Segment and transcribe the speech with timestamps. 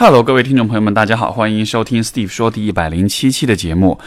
[0.00, 3.98] Hello，各位听众朋友们，大家好，欢迎收听 Steve 说第一百零七期的节目。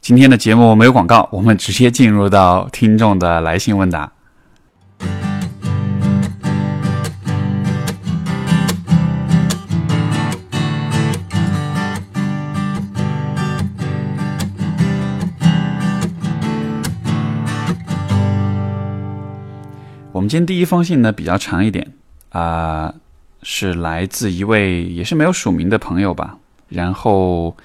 [0.00, 4.12] 今天的节目没有广告，我们直接进入到听众的来信问答。
[20.12, 21.88] 我们今天第一封信呢比较长一点
[22.28, 22.94] 啊、
[23.42, 26.38] 是来自一位也是没有署名的朋友吧。
[26.68, 27.56] 然后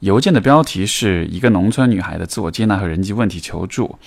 [0.00, 3.98] 邮件的标题是一个农村女孩的自我接纳和人际问题求助。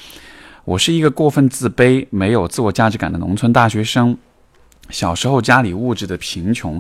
[0.64, 4.18] 我是一个过分自卑、没有自我价值感的农村大学生。
[4.90, 6.80] 小时候家里物质的贫穷，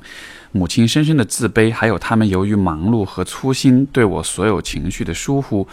[0.51, 5.67] 母亲深深的自卑，还有他们由于忙碌和粗心对我所有情绪的疏忽，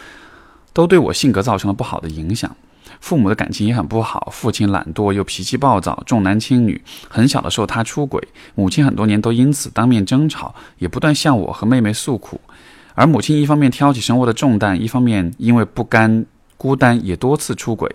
[0.73, 2.55] 都对我性格造成了不好的影响。
[3.03, 6.81] 父母的感情也很不好，父亲懒惰又脾气暴躁，重男轻女。
[7.09, 8.25] 很小的时候他出轨，
[8.55, 12.39] 母亲很多年都因此当面争吵，也不断向我和妹妹诉苦。
[12.95, 17.93] 而母亲一方面挑起生活的重担，一方面因为不甘孤单，也多次出轨。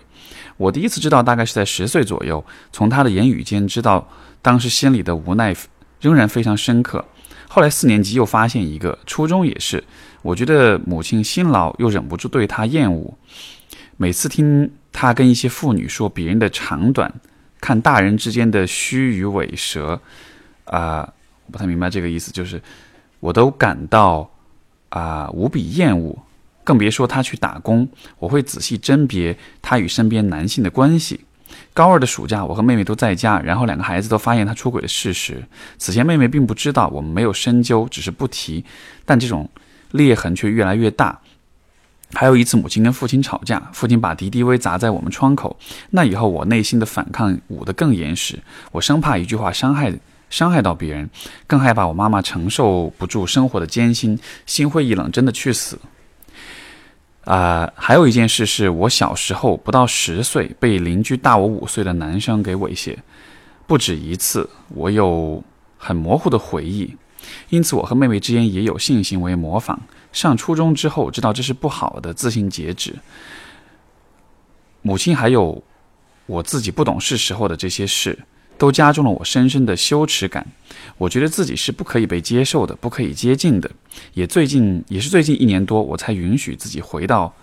[0.59, 4.07] 我第一次知道，大概是在十岁左右，从她的言语间知道，
[4.43, 5.57] 当时心里的无奈
[6.03, 7.03] 仍然非常深刻。
[7.49, 9.83] 后来四年级又发现一个，初中也是。
[10.21, 13.15] 我觉得母亲辛劳，又忍不住对她厌恶。
[13.97, 17.09] 每次听她跟一些妇女说别人的长短，
[17.61, 20.01] 看大人之间的虚与委蛇，
[20.65, 21.09] 啊、
[21.47, 22.61] 我不太明白这个意思，就是
[23.21, 24.29] 我都感到
[24.89, 26.19] 啊、无比厌恶。
[26.65, 31.21] 更别说他去打工，我会仔细甄别他与身边男性的关系。
[31.73, 35.41] 高二的暑假，我和妹妹都在家，然后两个孩子都发现他出轨的事实。
[35.79, 38.65] 此前妹妹并不知道，我们没有深究，只是不提。
[39.05, 39.49] 但这种
[39.93, 41.21] 裂痕却越来越大。
[42.15, 45.57] 还有一次，母亲跟父亲吵架，父亲把敌敌畏砸在我们窗口。
[45.91, 48.39] 那以后，我内心的反抗捂得更严实，
[48.73, 49.93] 我生怕一句话伤害
[50.31, 51.09] 伤害到别人，
[51.47, 55.79] 更害怕我妈妈承受不住生活的艰辛，心灰意冷，真的去死。
[57.25, 62.97] 啊、还有一件事是我小时候不到十岁，被邻居大我五岁的男生给猥亵，
[63.67, 65.45] 不止一次，我有
[65.77, 66.97] 很模糊的回忆，
[67.51, 69.79] 因此我和妹妹之间也有性行为模仿。
[70.13, 72.97] 上初中之后，知道这是不好的，自行截止。
[74.83, 75.63] 母亲还有
[76.27, 78.19] 我自己不懂事时候的这些事，
[78.57, 80.47] 都加重了我深深的羞耻感。
[80.97, 83.71] 我觉得自己是不可以被接受的，不可以接近的。
[84.15, 87.35] 也最近也是最近一年多，我才允许自己回到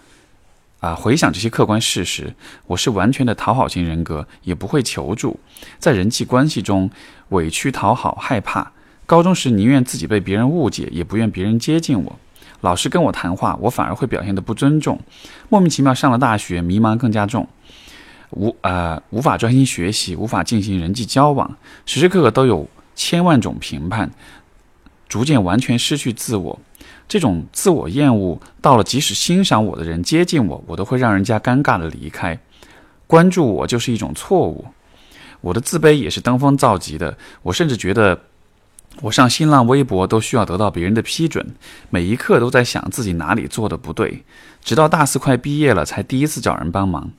[0.79, 2.33] 啊回想这些客观事实。
[2.67, 5.39] 我是完全的讨好型人格，也不会求助，
[5.77, 6.89] 在人际关系中
[7.29, 8.71] 委屈讨好，害怕。
[9.05, 12.19] 高中时宁愿自己被别人误解，也不愿别人接近我。
[12.65, 14.99] 老师跟我谈话，我反而会表现得不尊重。
[15.49, 17.47] 莫名其妙上了大学，迷茫更加重，
[18.31, 21.55] 无呃无法专心学习，无法进行人际交往，
[21.85, 24.09] 时时刻刻都有千万种评判，
[25.07, 26.59] 逐渐完全失去自我。
[27.07, 32.39] 这种自我厌恶到了，即使欣赏我的人接近我，我都会让人家尴尬的离开。
[33.05, 34.65] 关注我就是一种错误。
[35.41, 38.19] 我的自卑也是登峰造极的，我甚至觉得。
[39.01, 41.53] 我上新浪微博都需要得到别人的批准，
[41.89, 44.23] 每一刻都在想自己哪里做的不对，
[44.63, 47.11] 直到大四快毕业了才第一次找人帮忙。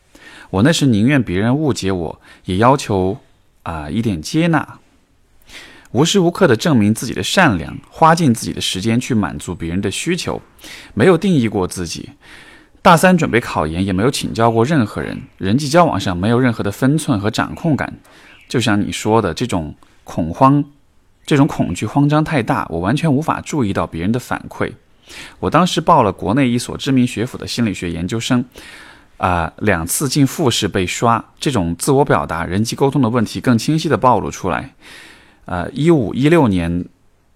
[0.50, 3.18] 我那时宁愿别人误解我，也要求
[3.62, 4.78] 啊、一点接纳，
[5.92, 10.40] 无时无刻的证明自己的善良，花尽自己的时间去满足别人的需求，
[10.94, 12.10] 没有定义过自己。
[12.80, 17.98] 大三准备考研，也没有请教过任何人，人际交往上没有任何的分寸和掌控感。
[18.48, 20.64] 就像你说的，这种恐慌。
[21.26, 24.72] 这种恐惧、慌张太大，我完全无法注意到别人的反馈。
[25.40, 28.44] 我当时报了国内一所知名学府的心理学研究生，
[29.16, 34.72] 啊、两次进复试被刷，这种自我表达、人际沟通的问题更清晰地暴露出来。
[35.46, 36.84] 呃，一五一六年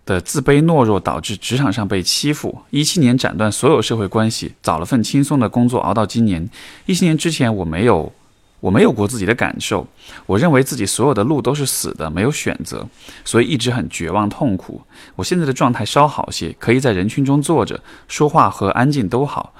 [0.06, 6.48] 的自卑懦弱导致职场上被欺负，一七年斩断所有社会关系，找了份轻松的工作熬到今年。
[6.86, 8.12] 一七年之前我没有。
[8.60, 9.86] 我没有过自己的感受，
[10.26, 12.86] 我认为自己所有的路都是死的，没有选择，
[13.24, 14.80] 所以一直很绝望痛苦。
[15.16, 19.54] 我现在的状态稍好些，可以在人群中坐着说话和安静都好。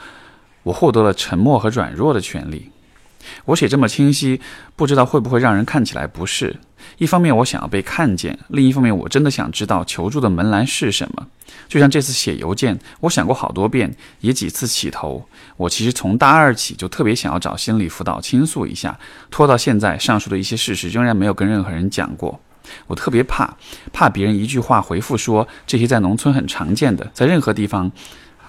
[0.63, 2.71] 我获得了沉默和软弱的权利。
[3.45, 4.41] 我写这么清晰，
[4.77, 6.57] 不知道会不会让人看起来不适。
[6.99, 11.27] 一方面我想要被看见，另一方面我真的想知道求助的门栏是什么。
[11.69, 15.27] 就像这次写邮件，我想过好多遍，也几次起头。
[15.57, 18.99] 我其实从大二起就特别想要找心理辅导倾诉一下，
[19.31, 22.41] 拖到现在，上述的一些事实仍然没有跟任何人讲过。
[22.87, 23.57] 我特别怕，
[23.93, 27.91] 怕别人一句话回复说这些在农村很常见的，在任何地方，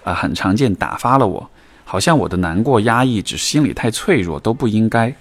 [0.04, 1.51] 啊、很常见，打发了我。
[1.92, 5.14] 好像我的难过、压抑只是心里太脆弱，都不应该。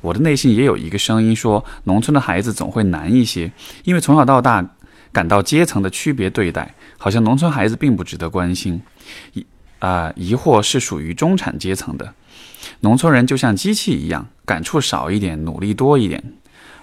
[0.00, 3.50] 我的内心也有一个声音说，农村的孩子总会难一些，
[3.82, 4.64] 因为从小到大
[5.10, 8.80] 感到阶层的区别对待，好像农村孩子并不值得关心。
[9.32, 9.44] 疑
[9.80, 12.14] 啊，疑惑是属于中产阶层的，
[12.82, 16.22] 农村人就像机器一样，感触少一点，努力多一点。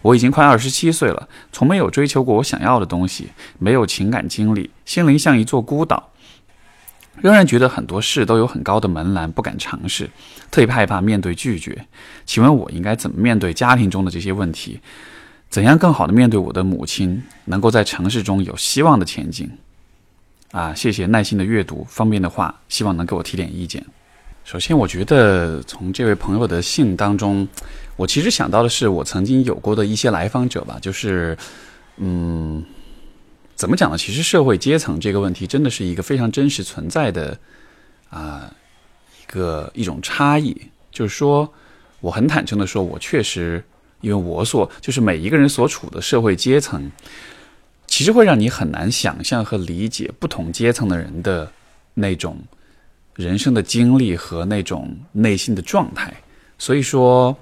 [0.01, 6.12] 我已经快二十七岁了，从没有追求过我想要的东西，没有情感经历，心灵像一座孤岛，
[7.21, 10.10] 仍然觉得很多事都有很高的门槛，不敢尝试，
[10.51, 11.86] 特别害怕面对拒绝。
[12.25, 14.80] 请问我应该怎么面对家庭中的这些问题？
[15.50, 19.50] 怎样更好的面对我的母亲，能够在城市中有希望的前景？
[20.51, 23.83] 啊，谢谢耐心的阅读，方便的话，希望能给我提点意见。
[24.44, 27.48] 首先，我觉得从这位朋友的信当中。
[27.95, 31.38] 我其实想到的是我曾经有过的一些来访者吧，就是，
[31.98, 32.63] 嗯，
[33.59, 33.97] 怎么讲呢？
[33.97, 37.38] 其实社会阶层这个问题真的是一个非常真实存在的
[38.09, 38.50] 啊
[39.21, 40.56] 一个一种差异。
[40.89, 41.53] 就是说，
[42.00, 43.61] 我很坦诚的说，我确实
[44.00, 46.89] 因为我所就是每一个人所处的社会阶层，
[47.85, 51.51] 其实会让你很难想象和理解不同阶层的人的
[51.95, 52.38] 那种
[53.15, 56.13] 人生的经历和那种内心的状态。
[56.57, 57.38] 所以说。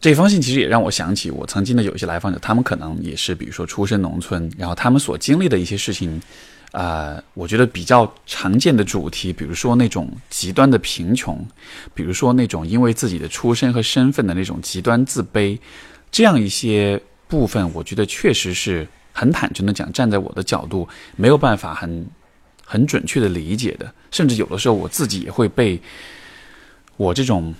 [0.00, 6.22] 这封信其实也让我想起我曾经的有一些来访者，他们可能也是，比如说出身农村，然后他们所经历的一些事情，
[6.70, 11.44] 啊，我觉得比较常见的主题，比如说那种极端的贫穷，
[11.94, 15.58] 比如说那种因为自己的出身和身份的那种极端自卑，
[16.12, 22.06] 这样一些部分，我觉得确实是很坦诚的讲，站在我的角度没有办法很
[22.64, 25.80] 很准确的理解的，甚至有的时候我自己也会被
[26.96, 27.52] 我这种。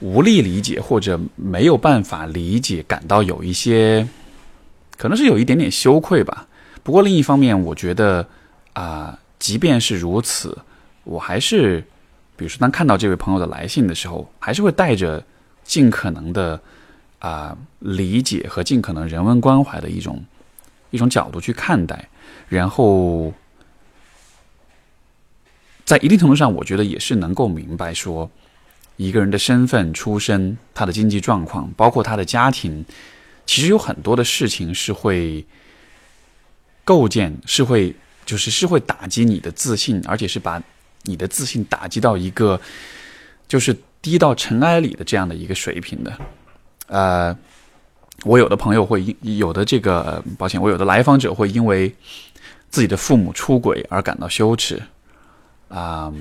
[0.00, 4.06] 无力理解或者没有办法理解，感到有一些，
[4.96, 6.46] 可能是有一点点羞愧吧。
[6.82, 8.28] 不过另一方面，我觉得
[8.74, 10.56] 啊，即便是如此，
[11.04, 11.80] 我还是，
[12.36, 15.24] 比如说当看到这位朋友的来信的时候，还是会带着
[15.64, 16.60] 尽可能的
[17.18, 20.22] 啊理解和尽可能人文关怀的一种
[20.90, 22.08] 一种角度去看待，
[22.48, 23.32] 然后
[25.84, 28.30] 在一定程度上，我觉得也是能够明白说。
[28.96, 32.84] 一个人的身份、出身、他的经济状况，包括他的家庭，
[33.44, 35.44] 其实有很多的事情是会
[36.84, 37.94] 构建，是会
[38.24, 40.62] 就是是会打击你的自信，而且是把
[41.02, 42.60] 你的自信打击到一个
[43.46, 46.18] 就是低到尘埃里的这样的一个水平的。
[46.88, 47.36] 呃，
[48.24, 51.94] 我有的朋友会因有的这个，抱歉，我有的来访者会因为
[52.70, 54.82] 自己的父母出轨而感到羞耻，
[55.68, 56.12] 啊，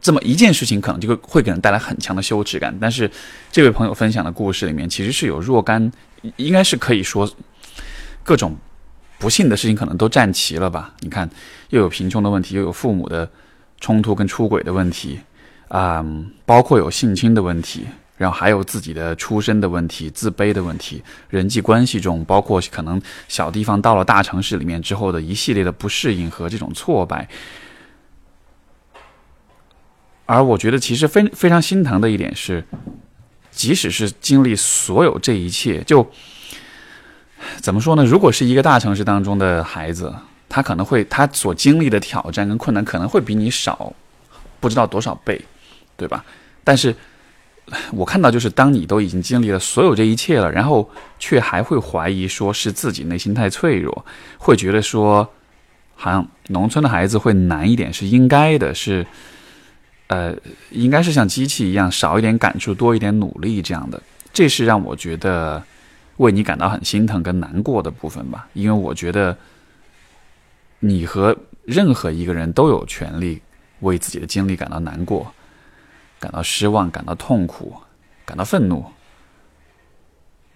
[0.00, 2.76] 这么一件事情，可能就会会给人带来很强的羞耻感。
[2.80, 3.10] 但是，
[3.50, 5.90] 这位朋友分享的故事里面，其实是有若干，
[6.36, 7.30] 应该是可以说
[8.22, 8.56] 各种
[9.18, 10.94] 不幸的事情，可能都占齐了吧？
[11.00, 11.28] 你看，
[11.70, 13.28] 又有贫穷的问题，又有父母的
[13.80, 15.18] 冲突跟出轨的问题，
[15.68, 16.04] 啊，
[16.46, 17.86] 包括有性侵的问题，
[18.16, 27.28] 然后还有自己的出身的问题、自卑的问题，人际关系中，包括可能小地方到了大城市里面之后的一系列的不适应和这种挫败。
[30.28, 32.62] 而我觉得，其实非非常心疼的一点是，
[33.50, 36.06] 即使是经历所有这一切，就
[37.62, 38.04] 怎么说呢？
[38.04, 40.14] 如果是一个大城市当中的孩子，
[40.46, 43.90] 他可能会他所经历的挑战跟困难可能会比你少
[44.60, 45.40] 不知道多少倍，
[45.96, 46.22] 对吧？
[46.62, 46.94] 但是
[47.92, 54.04] 我看到，就是当你都已经经历了所有这一切了，然后却还会怀疑说是自己内心太脆弱，
[54.36, 55.26] 会觉得说
[55.94, 59.06] 好像农村的孩子会难一点是应该的，是。
[60.08, 60.34] 呃，
[60.70, 65.62] 应该是像机器一样，少一点感触，多一点努力这样的，这是让我觉得
[66.16, 68.48] 为你感到很心疼跟难过的部分吧。
[68.54, 69.36] 因为我觉得
[70.78, 73.42] 你和任何一个人都有权利
[73.80, 75.30] 为自己的经历感到难过、
[76.18, 77.76] 感到失望、感到痛苦、
[78.24, 78.82] 感到愤怒，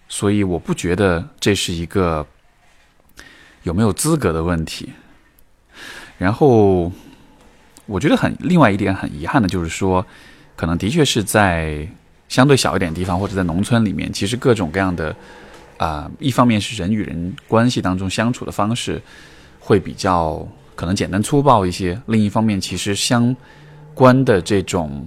[0.09, 2.25] 所以我不觉得这是一个
[3.61, 4.91] 有没有资格的问题。
[6.17, 6.91] 然后。
[7.85, 10.05] 我觉得很另外一点很遗憾的就是说，
[10.55, 11.87] 可能的确是在
[12.29, 15.15] 相对小一点地方或者在农村里面，其实各种各样的
[15.77, 19.01] 啊，一方面是人与人关系当中相处的方式
[19.59, 23.35] 会比较可能简单粗暴一些；另一方面，其实相
[23.93, 25.05] 关的这种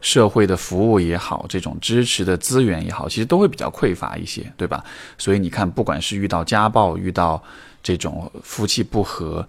[0.00, 4.84] 社会的服务也好，这种支持的资源也好，其实都会比较匮乏一些，对吧？
[5.16, 7.42] 所以你看，不管是遇到家暴，遇到
[7.82, 9.48] 这种夫妻不和。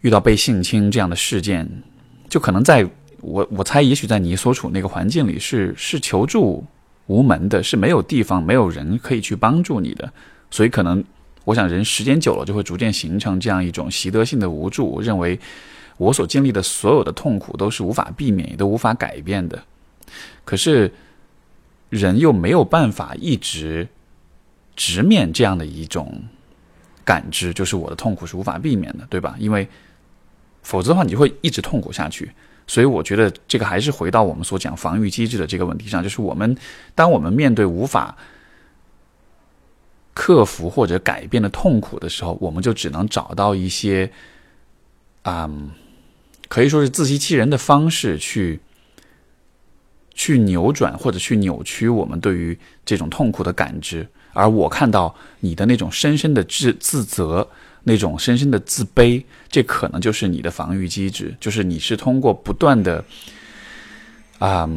[0.00, 1.68] 遇到被性侵这样的事件，
[2.28, 2.88] 就可能在
[3.20, 6.64] 我我猜，也许在你所处那个环境里是是求助
[7.06, 10.12] 无门的，是没有地方、没有人可以去帮助你的。
[10.50, 11.02] 所以可能，
[11.44, 15.38] 我想人时间久了就会逐渐形成这样一种习得性的无助，认为
[15.96, 19.60] 我所经历的所有的痛苦都是无法避免、也都无法改变的。
[20.44, 20.92] 可是
[21.90, 23.88] 人又没有办法一直
[24.76, 26.22] 直面这样的一种
[27.04, 29.34] 感知，就是我的痛苦是无法避免的，对吧？
[29.38, 29.68] 因为
[30.68, 32.30] 否则的话，你就会一直痛苦下去。
[32.66, 36.54] 所以，我觉得这个还是回到我们所讲防御机制的这个问题上，就是我们
[36.94, 38.14] 当我们面对无法
[40.12, 44.12] 克服或者改变的痛苦的时候，我们就只能找到一些，
[45.22, 45.70] 嗯，
[46.48, 48.60] 可以说是自欺欺人的方式去。
[50.20, 57.48] 去扭转或者去扭曲我们对于这种痛苦的感知，而我看到你的那种深深的自自责，
[57.88, 63.02] 那种深深的自卑，这可能就是你的防御机制，就是你是通过不断的
[64.38, 64.68] 啊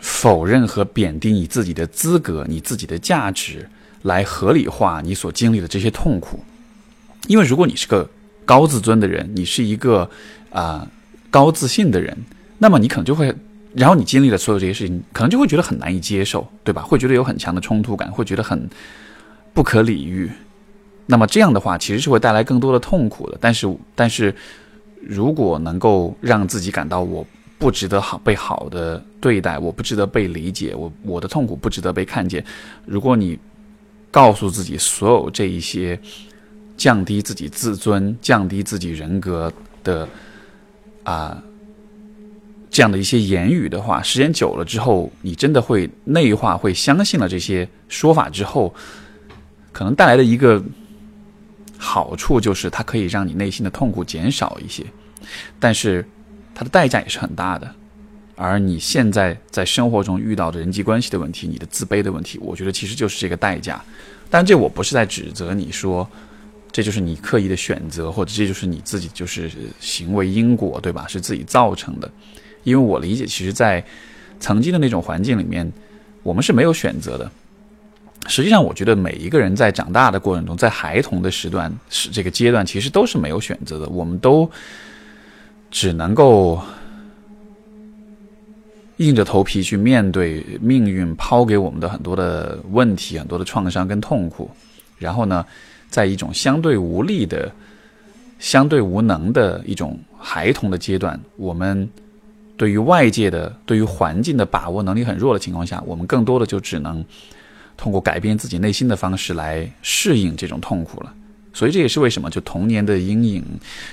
[0.00, 3.68] 否认和贬低你自己的资格、你自己的价值，
[4.02, 6.42] 来合理化你所经历的这些痛苦。
[7.26, 8.08] 因为如果你是个
[8.44, 10.08] 高自尊的人，你是一个
[10.50, 10.88] 啊
[11.30, 12.16] 高自信的人，
[12.58, 13.34] 那么你可能就会。
[13.72, 16.82] 然后你经历了所有这些事情，可能就会觉得很难以接受，对吧？
[16.82, 18.68] 会觉得有很强的冲突感，会觉得很
[19.54, 20.28] 不可理喻。
[21.10, 23.36] 那么这样的话，其实是会带来更多的痛苦的。
[23.40, 24.32] 但是，但是
[25.02, 27.26] 如果能够让自己感到我
[27.58, 32.44] 不值得好被好的对待，我不值得被理解，我我的痛苦不值得被看见。
[32.86, 33.38] 如果你
[34.10, 35.98] 告诉自己所有这一些
[36.76, 39.52] 降低自己自尊、降低自己人格
[39.82, 40.08] 的
[41.02, 41.42] 啊。
[42.72, 48.72] 这样的一些言语的话，时间久了之后，你真的会内化，会相信了这些说法之后，
[49.72, 50.62] 可能带来的一个
[51.82, 54.84] 好处就是，它可以让你内心的痛苦减少一些，
[55.58, 56.06] 但是
[56.54, 57.74] 它的代价也是很大的。
[58.36, 63.82] 而你现在在生活中遇到的人际关系的问题，你的自卑的问题，我觉得其实就是这个代价。
[64.28, 66.08] 但这我不是在指责你说，
[66.70, 71.06] 这就是你刻意的选择，或者这就是你自己就是行为因果，对吧？
[71.08, 72.10] 是自己造成的。
[72.62, 73.82] 因为我理解，其实，在
[74.38, 75.70] 曾经的那种环境里面，
[76.22, 77.30] 我们是没有选择的。
[78.26, 83.88] 实际上，我觉得每一个人在长大的过程中，在孩童的时段是这个阶段，其实都是没有选择的。
[83.88, 84.48] 我们都
[85.70, 86.60] 只能够
[88.98, 94.50] 硬着头皮去面对命运抛给我们的很多的问题、很多的创伤跟痛苦。
[94.98, 95.44] 然后呢，
[95.88, 97.50] 在一种相对无力的、
[98.38, 101.88] 相对无能的一种孩童的阶段，我们。
[102.56, 107.02] 对于外界的、对于环境的把握能力很弱的情况下，我们更多的就只能
[107.80, 111.14] 通过改变自己内心的方式来适应这种痛苦了。
[111.54, 113.42] 所以这也是为什么，就童年的阴影、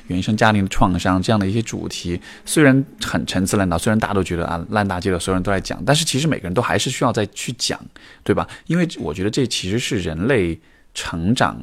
[0.08, 7.79] 原生家庭的创伤这样的一些主题，虽然很陈词滥调，虽然大家都觉得啊烂大街的，所有人都在讲，但是其实每个人都还是需要再去讲，
[8.25, 8.46] 对吧？
[8.65, 10.60] 因为我觉得这其实是人类
[10.94, 11.58] 成长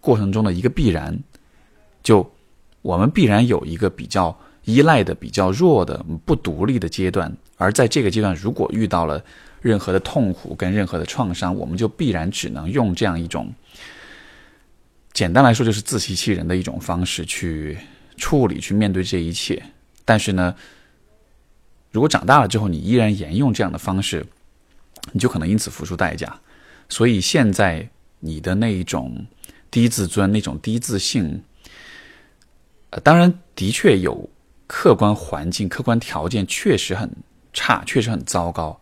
[0.00, 1.16] 过程中的一个必然，
[2.02, 2.28] 就
[2.82, 4.36] 我们必然有一个比较。
[4.64, 9.24] 依赖的比较弱的、不独立的阶段，而在这个阶段，如果遇到了
[9.60, 13.52] 任何的痛苦跟任何的创伤，我们就必然只能用这样一种，
[15.12, 17.78] 简单来说就是自欺欺人的一种方式去
[18.16, 19.62] 处理、去面对这一切。
[20.04, 20.54] 但是呢，
[21.90, 24.26] 如果长大了之后，你依然沿用这样的方式，
[25.12, 26.38] 你就可能因此付出代价。
[26.88, 27.88] 所以现在
[28.20, 29.26] 你的那一种
[29.70, 31.42] 低自尊、那种低自信，
[32.90, 34.28] 呃，当然的确有。
[34.70, 37.10] 客观环境、客观条件确实很
[37.54, 38.78] 差，确实很糟糕，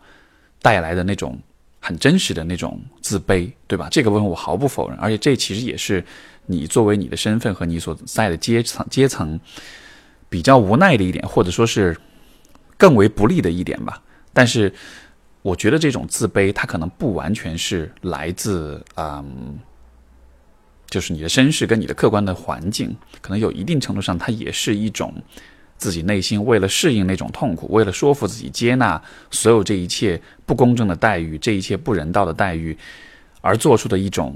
[0.63, 1.39] 带来的那种
[1.81, 3.89] 很真实的那种自卑，对吧？
[3.91, 6.05] 这个部分我毫不否认，而且这其实也是
[6.47, 9.39] 你作为你的身份和你所在的阶层阶层
[10.29, 11.97] 比较无奈的一点，或者说是
[12.77, 14.03] 更为不利的一点吧。
[14.33, 14.73] 但是，
[15.43, 19.57] 我觉得这种自卑，它可能不完全是来自嗯，
[20.91, 25.15] 就是你的身世跟你的客观的环境，可能有一定程度上，它也是一种。
[25.79, 32.77] 自己内心为了适应那种痛苦，为了说服自己接纳所有这一切不公正的待遇，这一切不人道的待遇，
[33.41, 34.35] 而做出的一种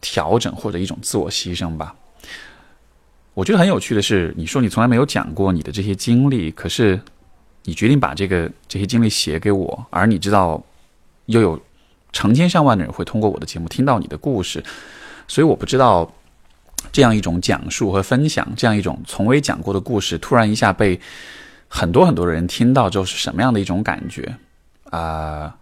[0.00, 1.94] 调整或者一种自我牺牲吧。
[3.34, 7.00] 我觉得很有趣的是，你说你从来没有讲过你的这些经历，可是
[7.64, 10.62] 你决定把这个这些经历写给我，而你知道
[11.26, 11.60] 又有
[12.12, 14.62] 成千上万的人会通过我的节目听到你的故事，
[15.26, 16.12] 所以我不知道。
[16.92, 20.98] 这样一种讲述和分享，这样一种从未讲过的故事，突然一下被
[21.68, 24.36] 很多很多人听到之后，是什么样的一种感觉
[24.90, 25.56] 啊？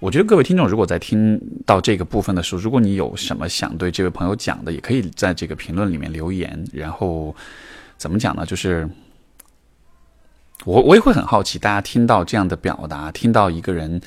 [0.00, 6.64] 我觉得各位听众如果在听到这个部分的时候，如果你有什么想对这位朋友讲的，也可以在这个评论里面留言。
[6.72, 7.34] 然后
[7.96, 8.46] 怎么讲呢？
[8.46, 8.88] 就是
[10.64, 14.00] 我我也会很好奇，大家听到这样的表达，听到一个人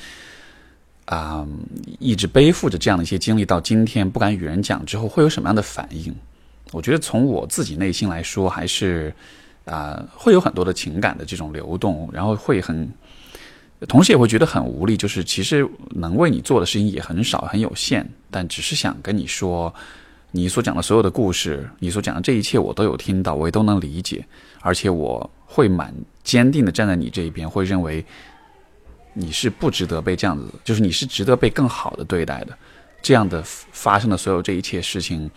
[1.07, 1.45] 啊
[1.99, 6.15] 一直背负着这样的一些经历到今天不敢与人讲之后，会有什么样的反应？
[6.71, 9.13] 我觉得从我自己内心来说，还是
[9.65, 12.89] 啊会有很多的情感的这种流动，然后会很
[13.87, 19.73] 同时也会觉得很无力，就是其实能为你做的事情也很少，很有限，但只是想跟你说，
[20.31, 24.25] 你所讲的所有的故事，你所讲的这一切，我都有听到，我也都能理解，
[24.61, 28.05] 而且我会蛮坚定的站在你这一边，会认为
[29.13, 32.57] 你是不值得被这样子，就是你是值得被更好的对待的。
[33.01, 35.29] 这样的发生的所有这一切事情，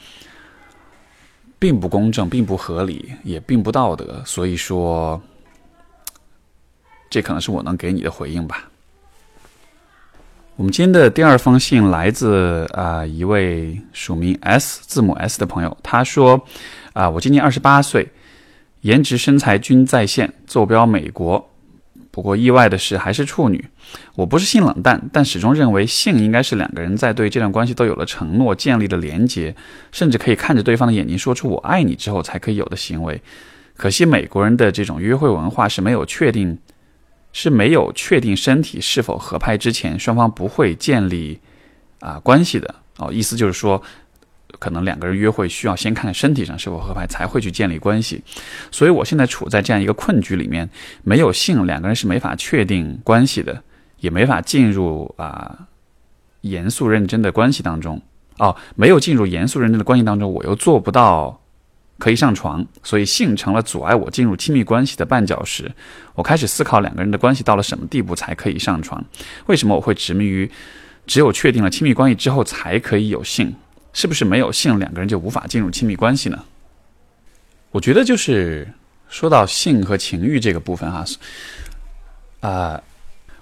[1.64, 5.18] 并不公正，并不合理，也并不道德，所以说。
[7.08, 8.68] 这可能是我能给你的回应吧。
[10.56, 16.38] 我们今天的第二封信来自啊一位署名 S 字母 S 的朋友，他说
[16.92, 18.06] ：“啊，我今年二十八岁，
[18.82, 21.48] 颜值身材均在线，坐标美国。
[22.14, 23.64] 不过意外的是还是处女。
[24.14, 29.56] 我不是性冷淡，但始终认为性应该是两个人在对这段关系都有了承诺、建立了连结，
[29.90, 33.20] 甚至可以看着对方的眼睛说出我爱你之后才可以有的行为。
[33.76, 36.56] 可惜美国人的这种约会文化是没有确定。”
[37.36, 41.40] 是没有确定身体是否合拍之前，双方不会建立
[41.98, 43.12] 啊关系的哦。
[43.12, 43.82] 意思就是说，
[44.58, 48.22] 可能两个人约会需要先看看身体上是否合拍，才会去建立关系。
[48.70, 50.68] 所以我现在处在这样一个困局里面，
[51.02, 53.62] 没有性，两个人是没法确定关系的，
[54.00, 55.66] 也没法进入啊
[56.42, 58.00] 严肃认真的关系当中。
[58.38, 61.40] 哦，没有进入严肃认真的关系当中，我又做不到。
[61.96, 65.70] 可以上床，所以性成了阻碍我进入亲密关系的绊脚石。
[66.16, 69.02] 我开始思考两个人的关系到了什么地步才可以上床？
[69.46, 70.50] 为什么我会执迷于
[71.06, 73.54] 只有确定了亲密关系之后才可以有性？
[73.94, 76.44] 是不是没有性两个人就无法进入亲密关系呢？
[77.70, 78.68] 我觉得就是
[79.08, 81.02] 说到性和情欲这个部分哈，
[82.40, 82.82] 啊，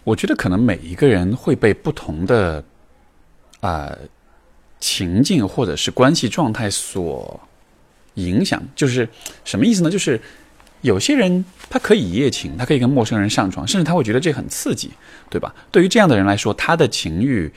[0.05, 2.63] 我觉得可能每一个人会被不同的
[3.61, 3.93] 啊
[4.79, 7.41] 情境或者是关系状态所。
[8.17, 9.09] 影响就是
[9.43, 9.91] 什么意思呢？
[9.91, 10.21] 就是
[10.83, 14.91] 有些人他可以一夜情，他可以跟陌生人上床，甚至他会觉得这很刺激，
[15.31, 15.55] 对吧？
[15.71, 17.51] 对于这样的人来说，他的情欲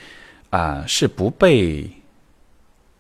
[0.51, 1.89] 啊是不被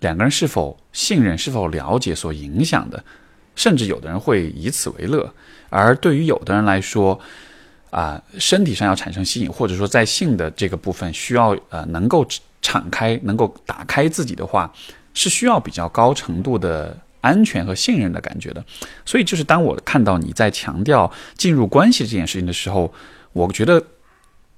[0.05, 3.03] 两个人是否信任、是否了解所影响的，
[3.55, 5.33] 甚至有的人会以此为乐。
[5.69, 7.19] 而对于有的人来说，
[7.89, 12.25] 啊，身体上要产生吸引，或者说在性的这个部分需要呃能够
[12.61, 14.71] 敞开、能够打开自己的话，
[15.13, 16.97] 是需要比较高程度的。
[17.25, 18.63] 安全和信任的感觉的，
[19.03, 22.93] 所以就是当我看到你在强调进入关系这件事情的时候，
[23.33, 23.81] 我觉得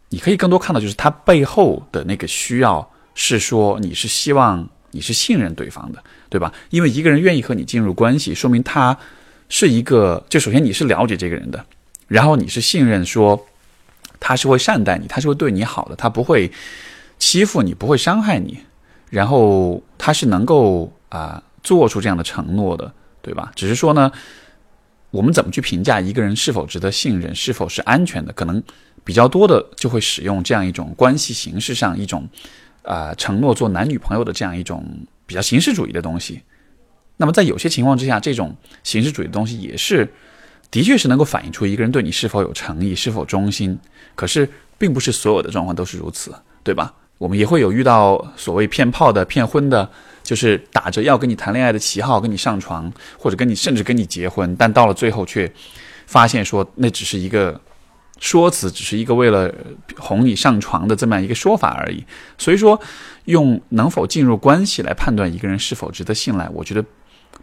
[0.09, 6.51] 你可以更多看到，就是他背后的那个需要是说你是希望你是信任对方的，对吧？
[6.71, 8.97] 因为一个人愿意和你进入关系，说明他
[9.47, 11.63] 是一个，就首先你是了解这个人的，
[12.07, 13.45] 然后你是信任说
[14.19, 16.51] 他是会善待你，他是会对你好的，他不会
[17.19, 18.57] 欺负你，不会伤害你，
[19.11, 21.43] 然后他是能够啊。
[21.63, 22.89] 做出这样的承诺的，
[23.21, 23.51] 对吧？
[23.53, 24.09] 只是说呢，
[25.11, 28.31] 我们怎么去评价一个人是否值得信任，是否是安全的？
[28.31, 28.63] 可能
[29.03, 32.25] 比较多的就会使用这样一种关系形式上一种
[32.87, 34.83] 啊承诺做男女朋友的这样一种
[35.27, 36.41] 比较形式主义的东西。
[37.17, 40.11] 那么在有些情况之下，这种形式主义的东西也是
[40.71, 43.77] 的确是能够反映出一个人对你是否有诚意，是否忠心。
[44.15, 46.93] 可是并不是所有的状况都是如此，对吧？
[47.17, 49.87] 我们也会有遇到所谓骗炮的、骗婚的。
[50.23, 55.49] 就是打着要跟你谈恋爱的旗号跟你上床，或者跟你甚至跟你结婚，但到了最后却
[56.05, 57.57] 发现说那只是一个
[58.19, 59.53] 说辞，只是一个为了
[59.97, 62.03] 哄你上床的这么样一个说法而已。
[62.37, 62.79] 所以说，
[63.25, 66.83] 用能否进入关系来判断一个人是否值得信赖，我觉得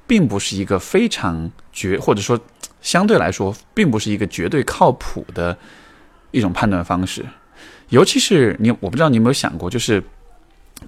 [0.06, 2.38] 并不是一个非常绝，或者说
[2.80, 5.56] 相对来说并不是一个绝对靠谱的
[6.30, 7.24] 一种判断方式。
[7.88, 10.02] 尤其是你，我不知道你有没有想过，就是。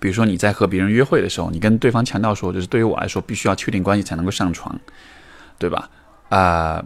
[0.01, 4.79] 比如说你在和别人约会的时候，你跟对方强调说，就是对于我来说，必须要确定关系才能够上床，
[5.59, 5.89] 对吧？
[6.29, 6.85] 啊，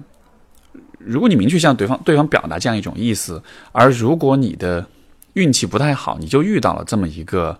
[1.05, 4.87] 如果你明确向对方对方表达这样一种意思，而如果你的
[5.33, 7.59] 运气不太好，你就遇到了这么一个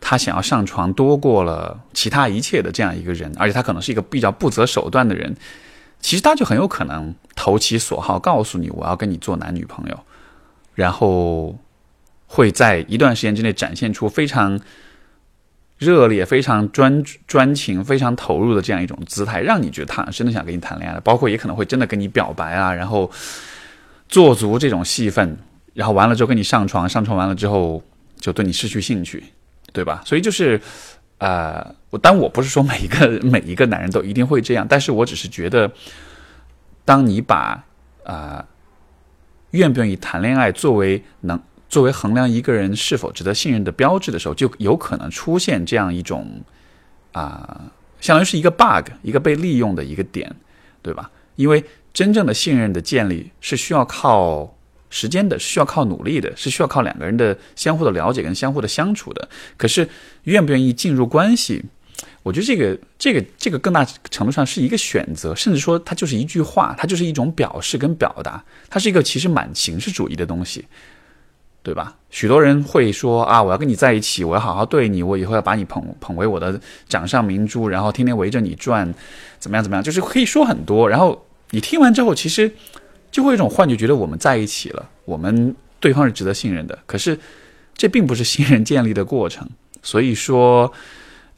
[0.00, 5.36] 他想要上床多过了其他一切的这样一个人，而且他可能是一个比较不择手段的人，
[6.00, 10.00] 其实他就很有可能投其所好，告诉你我要跟你做男女朋友，
[10.74, 11.56] 然后。
[12.34, 14.58] 会在一段时间之内展现出非常
[15.82, 23.10] 热烈、非常专专情、非常投入的这样一种姿态，让你觉得他真的想跟你谈恋爱，包括也可能会真的跟你表白啊，然后
[24.08, 25.36] 做足这种戏份，
[25.74, 27.82] 然后完了之后跟你上床，上床完了之后
[28.20, 29.24] 就对你失去兴趣，
[29.72, 30.00] 对吧？
[30.06, 30.60] 所以就是，
[31.18, 35.68] 呃，我当我不是说每一个每一个男人都一定会这样，但是我只是觉得，
[36.84, 37.64] 当你把
[38.04, 38.44] 啊
[39.50, 41.40] 愿不愿意谈恋爱作为能。
[41.72, 46.42] 作为衡量一个人是否值得信任的标志的时候，就有可能出现这样一种
[47.12, 50.36] 啊，相当于是一个 bug，一个被利用的一个点，
[50.82, 51.10] 对吧？
[51.36, 54.54] 因为真正的信任的建立是需要靠
[54.90, 59.26] 时间的，是需要靠努力的，是需要靠两个人的相互的了解跟相互的相处的。
[59.56, 59.88] 可是，
[60.24, 61.64] 愿不愿意进入关系，
[62.22, 70.66] 我觉得这个这个这个更大程度上是一个选择，甚至说它就是一句话，它就是一种表示跟表达，它是一个其实蛮形式主义的东西。
[71.62, 71.96] 对吧？
[72.10, 78.92] 许多人会说啊，我要跟你在一起，我要好好对你，我以后要把你捧捧为我的掌上明珠，然后天天围着你转，
[79.38, 79.82] 怎么样怎么样？
[79.82, 80.88] 就是可以说很多。
[80.88, 82.52] 然后你听完之后，其实
[83.10, 86.78] 就会有一种幻觉，觉得我们在一起了，我们对方是值得信任的。
[86.84, 87.18] 可是
[87.74, 89.48] 这并不是信任建立的过程。
[89.82, 90.72] 所以说，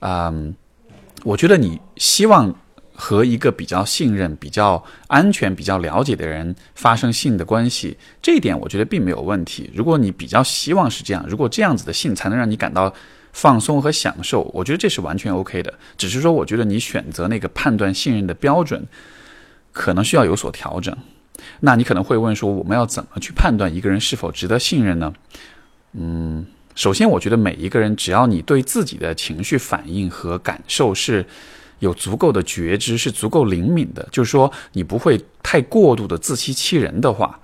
[0.00, 0.54] 嗯，
[1.22, 2.54] 我觉得你希望。
[2.96, 9.68] 和一个比较信任、比较安全、比较了解的人发生性的关系，这一点我觉得并没有问题。
[9.74, 12.94] 如果你比较希望是这样，如果这样子的性才能让你感到
[13.32, 15.74] 放松和享受，我觉得这是完全 OK 的。
[15.98, 18.86] 只是说，我觉得你选择那个判断信任的标准，
[19.72, 20.96] 可能需要有所调整。
[21.60, 25.12] 那你可能会问说，我们要怎么去判断一个人是否值得信任呢？
[25.94, 31.26] 嗯，首先，我觉得每一个人，只要你对自己的情绪反应和感受是。
[31.80, 37.38] 有足够的觉知是足够灵敏的，就是说你不会太过度的自欺欺人的话，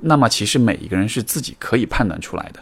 [0.00, 2.60] 那么其实每一个人是自己可以判断出来的。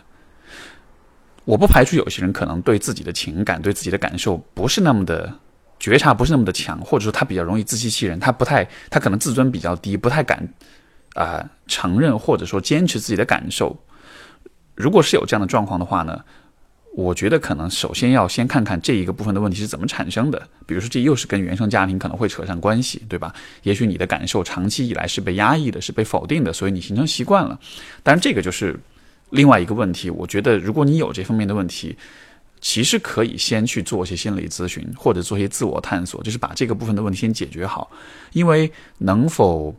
[1.45, 5.33] 我不排除有些人可能对自己的情感、对自己的感受不是那么的
[5.79, 10.47] 觉察，不是那么的强，或者说他比较容易自欺欺人，他不太，他可能自尊比较低，不太敢
[11.15, 13.77] 啊承认或者说坚持自己的感受。
[14.75, 16.25] 如果是有这样的状况的话呢？
[16.99, 20.49] 我觉得可能首先要先看看这一个部分的问题是怎么产生的。
[20.67, 23.33] 比如说，这又是跟原生家庭可能会扯上关系，对吧？
[23.63, 27.57] 也许你的感受长期以来是被压抑的，是被否定的，所以你形成习惯了。
[28.03, 28.77] 当然，这个就是
[29.31, 30.11] 另外一个问题。
[30.11, 31.97] 我觉得，如果你有这方面的问题，
[32.61, 37.89] 其实可以先去做一些心理咨询，或者做一些自我探索，就是把这个部分的问题先解决好。
[38.33, 39.73] 因为能否。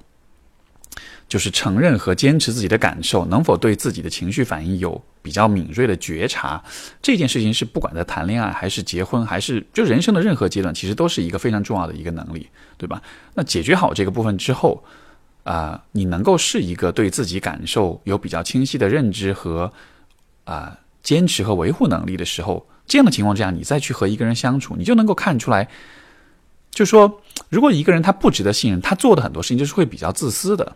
[1.29, 6.61] 就是承认和坚持自己的感受，能否对自己的情绪反应有比较敏锐的觉察，
[7.03, 12.99] 这件事情是不管在谈恋爱还是结婚，还是就人生的任何阶段，其实都是一个非常重要的一个能力，对吧？
[13.35, 14.83] 那解决好这个部分之后，
[15.43, 19.71] 啊，你能够是一个对自己感受有比较清晰的认知和
[20.45, 25.69] 啊坚持和维护能力的时候，这样的情况之下，你再去和一个人相处，你就能够看出来，
[26.71, 30.75] 就说如果一个人他不值得信任，他做的很多事情就是会比较自私的。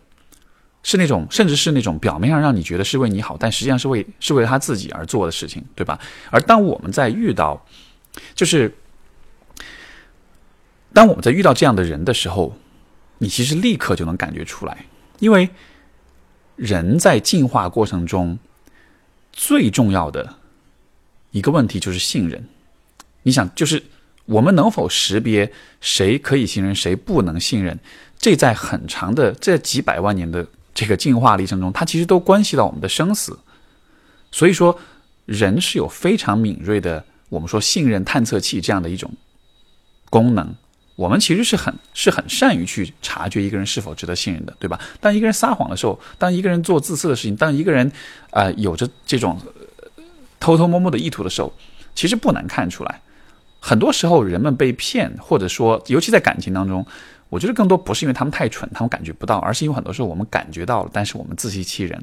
[0.85, 5.97] 是那种，甚至是那种表面上让你觉得是为你好，但实际上是为是为他自己而做的事情，对吧？
[6.29, 7.65] 而当我们在遇到，
[8.35, 8.75] 就是
[10.93, 12.57] 当我们在遇到这样的人的时候，
[13.19, 14.85] 你其实立刻就能感觉出来，
[15.19, 15.49] 因为
[16.57, 18.37] 人在进化过程中
[19.31, 20.35] 最重要的
[21.31, 22.45] 一个问题就是信任。
[23.21, 23.81] 你想，就是
[24.25, 27.79] 我们能否识别谁可以信任，谁不能信任？
[28.17, 30.45] 这在很长的这几百万年的。
[30.73, 33.37] 这个进化历程中，它其实都关系到我们的生死，
[34.31, 34.79] 所以说
[35.25, 39.11] 人是有非常敏锐的，我们说信任探测器这样的一种
[40.09, 40.55] 功能。
[40.95, 44.79] 我们其实是很是很善于去察觉一个人是否值得信任的，对吧？
[44.99, 47.91] 当一个人撒谎的时候，当一个人做自私的事情，当一个人
[48.31, 49.39] 啊有着这种
[50.39, 51.51] 偷偷摸摸的意图的时候，
[51.95, 53.01] 其实不难看出来。
[53.59, 56.85] 很多时候，人们被骗，或者说，尤其在感情当中。
[57.33, 61.99] 我觉得更多不是因为他们太蠢，他们感觉不到，而是因为很多时候我们感觉到了，但是我们自欺欺人。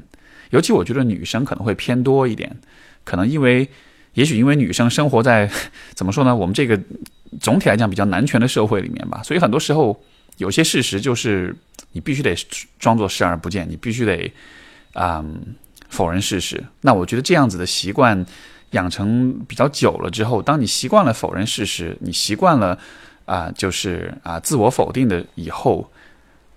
[0.50, 2.50] 尤其我觉得女生可能会偏多一点，
[3.04, 3.68] 可能因为，
[4.14, 5.48] 也许因为女生生活在
[5.94, 6.34] 怎么说呢？
[6.34, 6.76] 我们这个
[7.38, 10.02] 总体来讲比较男权的社会里面吧，所以很多时候
[10.38, 11.54] 有些事实就是
[11.92, 12.34] 你必须得
[12.80, 14.32] 装作视而不见，你必须得
[14.94, 15.24] 啊
[15.88, 16.60] 否认事实。
[16.80, 18.26] 那我觉得这样子的习惯
[18.72, 22.76] 养成比较久了之后，当你习惯了否认事实，你习惯了。
[23.30, 25.88] 啊，就是啊，自我否定的以后，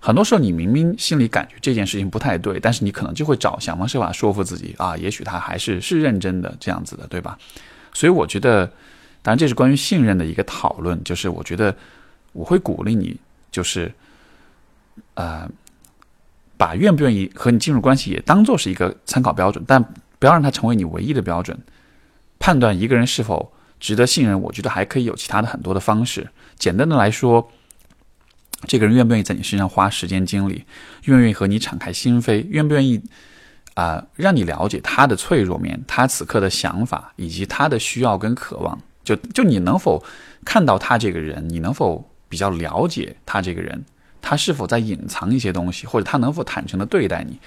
[0.00, 7.38] 很多时候你明明心里感觉这件事情不太对，但是你可能就会找想方设法说服自己啊，也许他还是是认真的这样子的，对吧？
[7.92, 8.66] 所以我觉得，
[9.22, 11.72] 当然这是关于信任的一个讨论，就是我觉得
[12.32, 13.16] 我会鼓励你，
[13.52, 13.92] 就是
[15.14, 15.48] 呃，
[16.56, 19.80] 把愿不愿意和你进入关系也当做是一个参考标准，但
[20.18, 21.56] 不要让它成为你唯一的标准，
[22.40, 23.52] 判断一个人是否。
[23.80, 26.26] 值得信任，我觉得还可以有其他的很多的方式。
[26.58, 27.50] 简单的来说，
[28.66, 30.64] 这个人愿不愿意在你身上花时间精力，
[31.04, 33.02] 愿不愿意和你敞开心扉，愿不愿意
[33.74, 38.80] 啊让你了解他的脆弱面，他此刻的想法以及他的需要跟渴望。
[39.02, 40.02] 就就你能否
[40.44, 41.46] 看到他这个人？
[41.48, 43.84] 你能否比较了解他这个人？
[44.22, 47.38] 他是否在隐藏一些东西，或者他能否坦诚的对待你？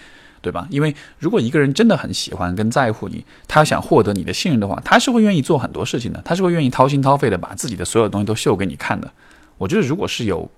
[0.41, 0.67] 对吧？
[0.69, 9.11] 因为如果一个人真的很喜欢跟在乎你，他想获得你的信任的话，他是会愿意做很多事情的，他是会愿意掏心掏肺的把自己的所有东西都秀给你看的。
[9.57, 10.49] 我觉得，如果是有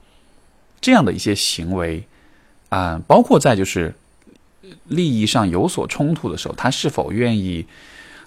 [0.81, 2.03] 这样的一些行为
[2.69, 3.93] 啊，包括在就是
[4.87, 7.65] 利益上有所冲突的时候，他是否愿意？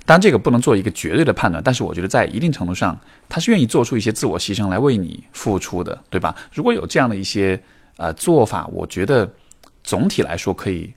[0.05, 6.35] 当然，这个不能做一个绝对的判断，但是我觉得在一定程度上，他是愿意做出一些自我牺牲来为你付出的，对吧？
[6.53, 7.63] 如果有这样的一些
[7.99, 9.31] 呃做法，我觉得
[9.85, 10.93] 总体来说可以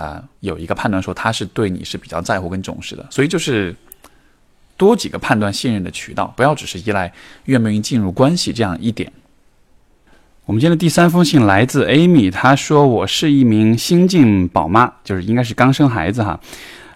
[0.00, 3.06] 啊有一个判断说他是对你是比较在乎跟重视的。
[3.10, 3.76] 所以就是
[4.76, 7.12] 多几个判断信任的渠道，不要只是依赖
[7.44, 9.12] 愿不愿意进入关系这样一点。
[10.46, 16.40] 我们今天的第三封信来自 Amy，她说我是一名新晋宝妈，就是应该是刚生孩子哈。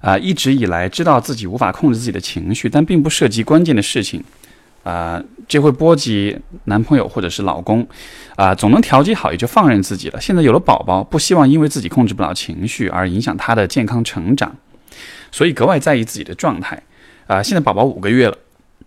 [0.01, 4.23] 啊，一直以来知道自己无法控制自己的情绪，但并不涉及关键的事情，
[4.85, 7.85] 啊，这会波及男朋友或者是老公，
[8.37, 10.21] 啊，总能调节好也就放任自己了。
[10.21, 14.55] 现在有了宝宝，不希望因为自己控制不了情绪而影响他的健康成长，
[15.33, 16.81] 所以格外在意自己的状态。
[17.27, 18.37] 啊，现在宝宝五个月了，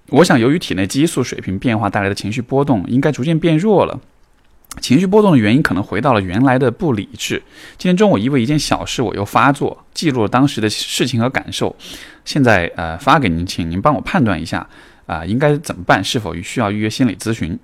[0.09, 3.99] 我想由于体内激素水平变化带来的情绪波动，应该逐渐变弱了。
[4.79, 7.41] 情绪波动的原因可能回到了原来的不理智。
[7.79, 11.75] 今天中午因为一件小事我又发作，记录了当时的事情和感受，
[12.25, 14.67] 现在呃发给您，请您帮我判断一下
[15.07, 17.57] 啊应该怎么办，是否需要预约心理咨询。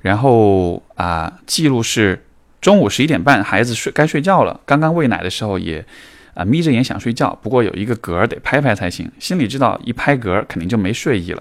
[0.00, 2.24] 然后啊记录是
[2.60, 5.86] 中午十一点半，孩子睡该睡觉了，刚刚喂奶的时候也
[6.34, 11.40] 啊眯着眼想睡觉，不过有一个嗝得拍拍才行，心里知道一拍嗝肯定就没睡意了，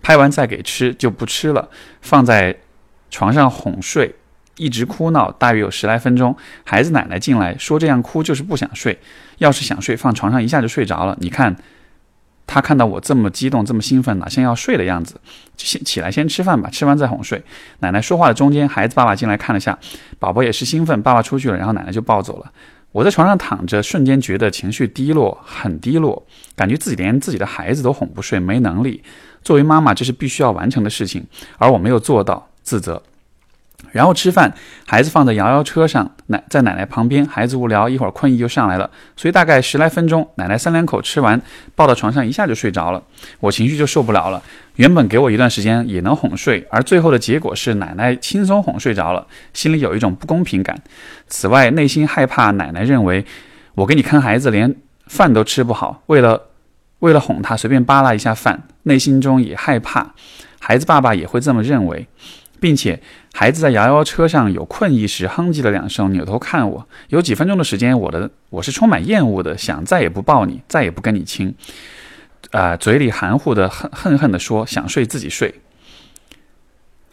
[0.00, 1.68] 拍完再给吃就不吃了，
[2.00, 2.56] 放在
[3.10, 4.14] 床上哄睡。
[4.56, 6.36] 一直哭闹，大约有十来分钟。
[6.64, 8.98] 孩子奶奶进来，说：“这样哭就是不想睡。
[9.38, 11.56] 要是想睡，放床上一下就睡着了。”你看，
[12.52, 15.14] 他看到我这么激动，这么兴奋，哪像要睡的样子？
[15.56, 17.40] 先起来，先吃饭吧，吃完再哄睡。
[17.78, 19.78] 奶奶说话的中间，孩子爸爸进来看了下，
[20.18, 22.50] 宝宝也是兴奋，爸爸出去了，然后奶奶就抱走了。
[22.90, 29.00] 我在床上躺着，瞬间觉得情绪低落，很低落，感觉自己连自己的孩子都哄不睡，没能力。
[29.44, 31.24] 作为妈妈，这是必须要完成的事情，
[31.56, 33.00] 而我没有做到，自责。
[33.92, 34.52] 然后吃饭，
[34.86, 41.40] 孩子放在摇摇车上，奶在奶奶旁边，孩子无聊，一会儿困意就上来了，所以大概十来分钟，奶奶三两口吃完，
[41.74, 43.02] 抱到床上一下就睡着了，
[43.40, 44.42] 我情绪就受不了了。
[44.76, 50.80] 原本给我一段时间也能哄睡，而最后的结果是奶奶轻松哄睡着了，心里有一种不公平感。
[51.26, 53.24] 此外，内心害怕奶奶认为
[53.74, 54.74] 我给你看孩子连
[55.06, 56.40] 饭都吃不好，为了
[57.00, 60.14] 为了哄他随便扒拉一下饭，内心中也害怕
[60.58, 62.06] 孩子爸爸也会这么认为。
[62.60, 63.00] 并且
[63.32, 66.86] 孩子在摇摇车上有困意时哼唧了两声，扭头看我。
[67.08, 71.54] 有几分钟的时间，我的我是充满厌恶的，想再也不抱你，再也不跟你亲。
[72.52, 75.54] 啊，嘴里含糊的恨恨恨的说，想睡自己睡。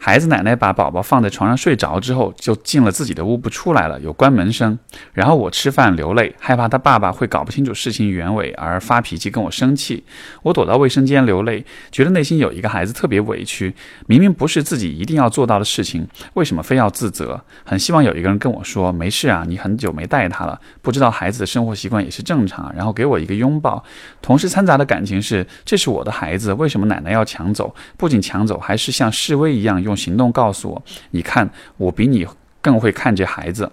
[0.00, 4.78] 孩子奶奶把宝宝放在床上睡着之后，就进了自己的屋不出来了，有关门声。
[5.12, 10.04] 然后我吃饭流泪，害怕他爸爸会搞不清楚事情原委而发脾气跟我生气。
[10.44, 13.74] 我躲到卫生间流泪，觉得内心有一个孩子特别委屈，
[14.06, 17.42] 明明不是自己一定要做到的事情，为什么非要自责？
[17.64, 22.72] 很希望有一个人跟我说没事啊，你很久没带他了，不知道孩子的生活习惯也是正常。
[22.76, 23.82] 然后给我一个拥抱。
[24.22, 27.74] 同时掺杂的感情是，这是我的孩子，为什么奶奶要抢走？
[27.96, 29.82] 不仅抢走，还是像示威一样。
[29.88, 32.26] 用行动告诉我，你看，我比你
[32.60, 33.72] 更会看这孩子，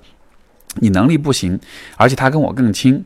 [0.80, 1.60] 你能力不行，
[1.97, 3.06] 而且他跟我更亲。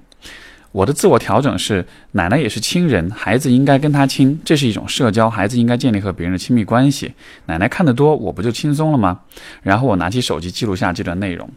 [0.71, 7.11] 我的自我调整是，奶奶也是亲人，孩子应该跟他亲，这是一种社交，孩子应该建立和别人的亲密关系。
[7.47, 9.21] 奶奶看得多，我不就轻松了吗？
[9.63, 11.49] 然后我拿起手机记录下这段内容。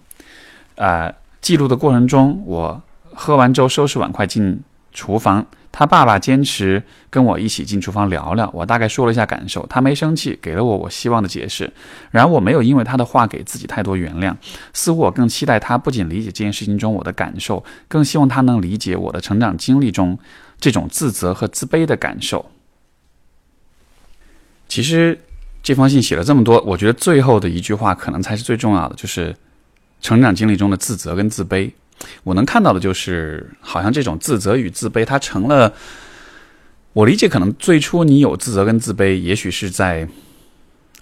[0.76, 1.12] 啊，
[1.42, 4.62] 记录的过程中，我喝完粥，收拾碗筷进
[4.94, 5.46] 厨房。
[5.72, 11.72] 他爸爸坚持跟我一起进厨房聊聊，我大概说了一下感受，他没生气，给了我我希望的解释。
[12.10, 14.36] 然而我没有因为他的话给自己太多原谅，
[14.74, 20.18] 似乎我更期待他不仅理解这件事情中我的感受，更希望他能理解我的成长经历中
[20.60, 22.50] 这种自责和自卑的感受。
[24.68, 25.18] 其实
[25.62, 29.34] 这封信写了这么多，我觉得最后的一句话可能才是最重要的，就是
[30.02, 31.70] 成长经历中的自责跟自卑。
[32.24, 35.72] 我能看到的就是，好像这种自责与自卑，它成了
[36.92, 37.28] 我理解。
[37.28, 40.08] 可能最初你有自责跟自卑，也许是在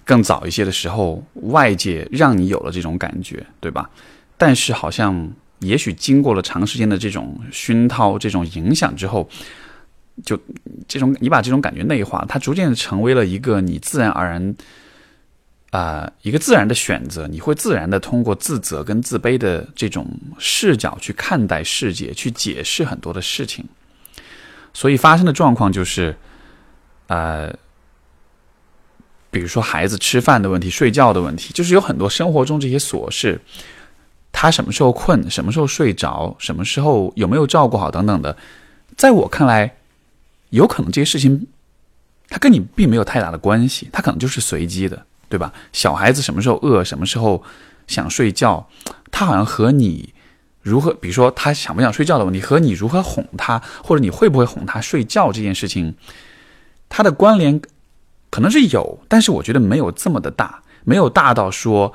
[0.05, 3.89] 更早一些的时候，外界让你有了这种感觉，对吧？
[4.37, 9.29] 但是好像，也许经过了长时间的这种熏陶、这种影响之后，
[10.25, 10.39] 就
[10.87, 14.55] 这种你把这种感觉内化，它逐渐成为了一个你自然而然。
[15.71, 20.05] 啊，一个自然的选择，你会自然的通过自责跟自卑的这种
[20.37, 23.65] 视角去看待世界，去解释很多的事情。
[24.73, 26.15] 所以发生的状况就是，
[27.07, 27.53] 呃，
[29.29, 33.39] 比如说孩子吃饭的问题、睡觉的问题，就是有很多生活中这些琐事，
[34.33, 38.35] 他什么时候困，什么时候睡着，什么时候有没有照顾好等等的，
[38.97, 39.73] 在我看来，
[40.49, 41.47] 有可能这些事情，
[42.27, 45.05] 它跟你并没有太大的关系，它可能就是随机的。
[45.31, 45.53] 对吧？
[45.71, 47.41] 小孩子什么时候饿，什么时候
[47.87, 48.67] 想睡觉，
[49.09, 50.13] 他好像和你
[50.61, 55.95] 如何，比如说他想不想睡觉的问题，和你如何哄他，或者你会不会哄他睡觉这件事情，
[56.89, 57.61] 它的关联
[58.29, 61.93] 可能是有，但是我觉得没有这么的大，没有大到说，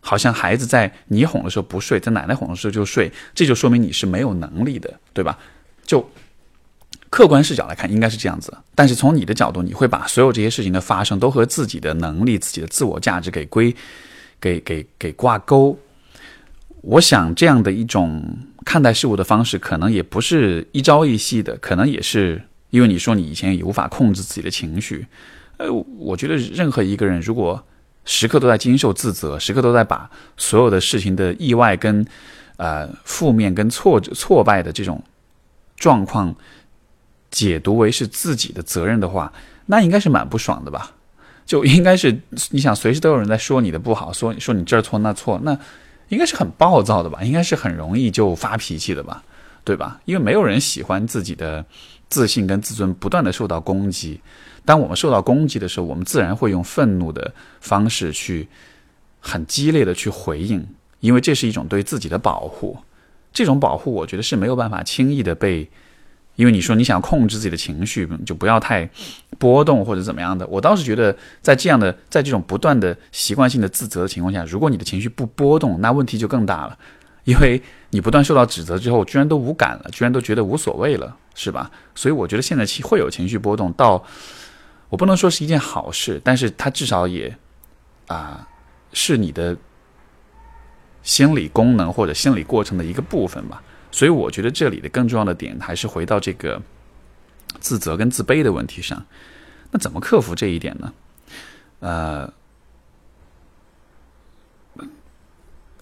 [0.00, 5.36] 好像孩子在你哄的时候不睡，在奶奶哄的时候就睡，这就说明你是没有能力的，对吧？
[5.84, 6.08] 就
[7.12, 8.56] 客观视角来看，应该是这样子。
[8.74, 13.76] 但是从你的角度，你会把所有这些事情的发生都和自己的能力、自己的自我价值给归、
[14.40, 15.78] 给给给挂钩。
[16.80, 18.24] 我想这样的一种
[18.64, 25.06] 看待事物的方式，可能也不是一朝一夕的，可能也是因为你说你以前也无法控制自己的情绪。
[25.58, 27.62] 呃，我觉得任何一个人如果
[28.06, 32.06] 时刻都在经受自责，时刻都在把所有的事情的意外跟
[32.56, 35.04] 呃负面跟挫折挫败的这种
[35.76, 36.34] 状况
[37.32, 39.32] 解读为是自己的责任的话，
[39.66, 40.92] 那应该是蛮不爽的吧？
[41.44, 45.58] 就应该是你想随时都有人在说你的不好，说说你这儿错那错那。
[46.08, 49.24] 应该是很暴躁的吧，应该是很容易就发脾气的吧，
[49.64, 49.98] 对吧？
[50.04, 51.64] 因为没有人喜欢自己的
[52.10, 54.20] 自信跟自尊不断的受到攻击。
[54.62, 58.46] 当我们受到攻击的时候，我们自然会用愤怒的方式去
[59.20, 60.66] 很激烈的去回应，
[61.00, 62.76] 因为这是一种对自己的保护。
[63.32, 65.70] 这种保护，我觉得是没有办法轻易的被。
[66.36, 68.88] 因为你说你想控制自己的情绪，就不要太
[69.38, 70.46] 波动或者怎么样的。
[70.46, 76.78] 我倒是觉得，在这样的在这种不断的习惯性的自责的情况下，如果你的情绪不波动，那问题就更大了。
[77.24, 81.70] 因为你不断受到指责之后，居然都无感了，居然都觉得无所谓了，是吧？
[81.94, 84.02] 所以我觉得现在其会有情绪波动，到
[84.88, 87.36] 我不能说是一件好事，但是它至少也
[88.08, 88.48] 啊
[88.92, 89.56] 是你的
[91.02, 93.62] 心理功能或者心理过程的一个部分吧。
[93.92, 96.60] 所以我觉得这里的更重要的点还是回到这个
[97.60, 99.04] 自责跟自卑的问题上。
[99.70, 100.92] 那怎么克服这一点呢？
[101.80, 102.32] 呃，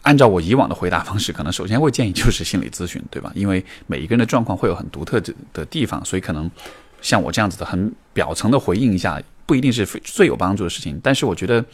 [0.03, 3.31] 按照我以往的回答方式，可能首先会建议就是心理咨询，对吧？
[3.35, 6.51] 因为每一个人的状况会有很独特的的地方，所以可能
[7.01, 11.01] 像我这样子的很表层的回应一下，不一定是最有帮助的事情。
[11.03, 11.64] 但是我觉得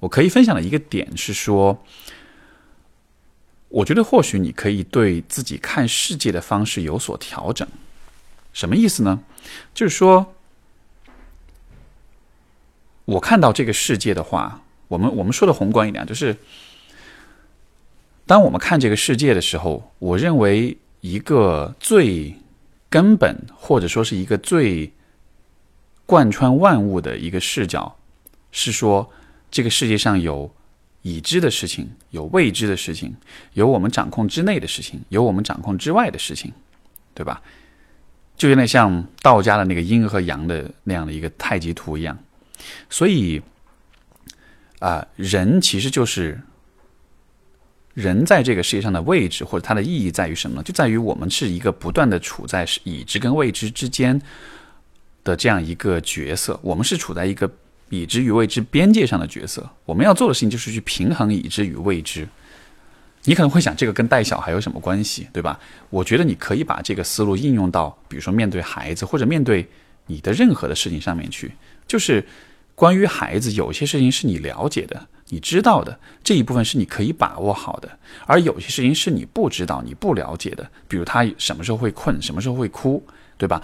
[0.00, 1.78] 我可以分享的一个点是说。
[3.72, 7.66] 我觉得或许你可以对自己看世界的方式有所调整，
[8.52, 9.20] 什么意思呢？
[9.72, 10.34] 就是说，
[13.06, 16.36] 我看到这个世界的话，我们我们说的宏观一点，就是
[18.26, 22.36] 当我们看这个世界的时候，我认为一个最
[22.90, 24.92] 根本或者说是一个最
[26.04, 27.96] 贯穿万物的一个视角，
[28.50, 29.10] 是说
[29.50, 30.54] 这个世界上有。
[31.02, 33.14] 已知的事情，有未知的事情，
[33.54, 36.52] 有我们掌控之内的事情，有我们掌控之外的事情，
[37.12, 37.42] 对吧？
[38.36, 42.16] 就有点像道家的那个阴和阳的那样的一个太极图一样。
[42.88, 43.42] 所以，
[44.78, 46.40] 啊，人其实就是
[47.94, 50.62] 人在这个世界上的位置或者它的意义在于什么呢？
[50.62, 54.20] 就在于我们是一个不断的处在已知跟未知之间
[55.24, 57.50] 的这样一个角色，我们是处在一个。
[57.92, 62.26] 已知与未知边界上的角色，我们要做的事情就是去平衡已知与未知。
[63.24, 65.60] 你可能会想，这个跟带小孩有什么关系，对吧？
[65.90, 69.68] 我觉得你可以把这个思路应用到，比如说面对孩子或者面对
[70.06, 71.52] 你的任何的事情上面去。
[71.86, 72.26] 就是
[72.74, 77.88] 关于孩子，有些事情是你了解的、你知道的，这一部分是你可以把握好的；
[78.24, 83.60] 而有些事情是你不知道、你不了解的，比如他什么时候会困，什么时候会哭，对吧？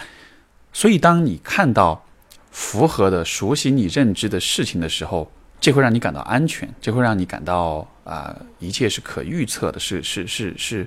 [0.74, 2.04] 所以当你看到。
[2.50, 5.30] 符合的、熟悉你认知的事情的时候，
[5.60, 10.86] 这会让你感到安全，这会让你感到啊，一切是可预测的，是是是是，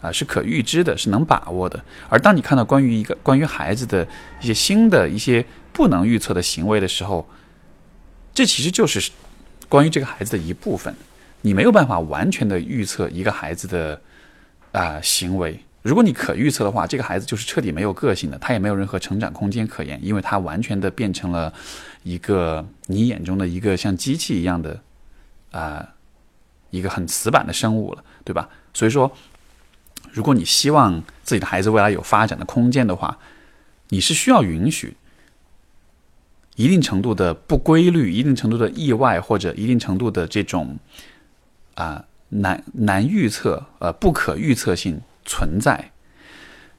[0.00, 1.84] 啊，是可预知的，是能把握的。
[2.08, 4.06] 而当你看到关于一个关于孩子的
[4.40, 7.28] 一些新的一些不能预测的行为的时候，
[8.32, 9.10] 这其实就是
[9.68, 10.94] 关于这个孩子的一部分。
[11.44, 14.00] 你没有办法完全的预测一个孩子的
[14.70, 15.60] 啊行为。
[15.82, 21.52] 如果你可预测的话，这个孩子就是彻底没有个性的，他也没有任何成长空间可言，因为他完全的变成了
[22.04, 24.80] 一个你眼中的一个像机器一样的
[25.50, 25.88] 啊
[26.70, 28.48] 一个很死板的生物了，对吧？
[28.72, 29.10] 所以说，
[30.12, 33.18] 如果你希望自己的孩子未来有发展的空间的话，
[33.88, 34.94] 你是需要允许
[36.54, 40.78] 一定程度的不规律、一定程度的意外或者一定程度的这种
[41.74, 45.00] 啊难难预测呃不可预测性。
[45.24, 45.92] 存在，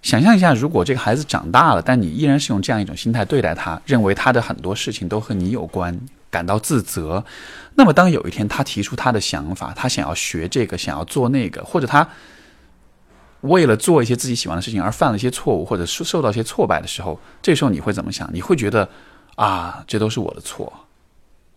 [0.01, 7.23] 想象一下，如果这个孩子长大了，但你依然是用这样一种心态对待他，认为他的很多事情都和你有关，感到自责，
[7.75, 12.07] 那么当有一天他提出他的想法，他想要学这个，想要做那个，或者他
[13.41, 18.29] 为了做一些自己喜欢的事情而犯了一些错误，或者受受到一些挫败的时候，这时候你会怎么想？
[18.33, 18.89] 你会觉得
[19.35, 20.71] 啊，这都是我的错，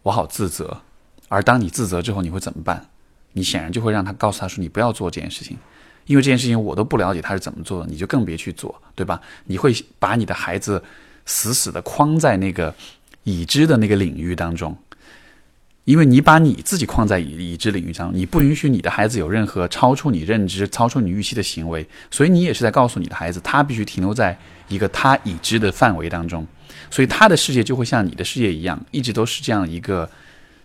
[0.02, 0.82] 我好自责。
[1.28, 2.86] 而当你自责之后，你会怎么办？
[3.32, 5.58] 你显然就会让他告诉他说你不要做这件事情，
[6.06, 9.20] 因为这件事情我都不了解他是怎么做的，你就更别去做，对吧？
[9.44, 10.82] 你会把你的孩子
[11.24, 12.74] 死死的框在那个
[13.24, 14.76] 已知的那个领域当中。
[15.84, 24.36] 因为你把你自己框在已已知领域上，你不允许你的孩子有任何超出你认知、超出你预期的行为，所以你也是在告诉你的孩子，他必须停留在
[24.66, 26.44] 一个他已知的范围当中，
[26.90, 30.10] 所以他的世界就会像你的世界一样，一直都是这样一个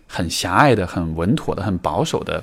[0.08, 2.42] 很狭隘的、很稳妥的、很保守的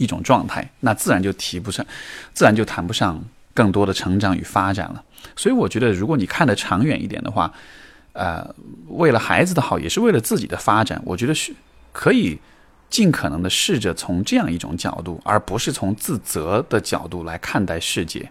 [0.00, 1.86] 一种状态，那自然就提不上，
[2.34, 3.22] 自然就谈不上
[3.54, 5.04] 更多的成长与发展了。
[5.36, 7.52] 所以我觉得，如果你看得长远一点的话，
[8.14, 8.54] 呃，
[8.88, 11.54] 为了孩子的好，也是为了自己的发展，我觉得是。
[11.92, 12.38] 可以
[12.88, 18.30] 尽可能的试着从这样一种角度，而不是从自责的角度来看待世界。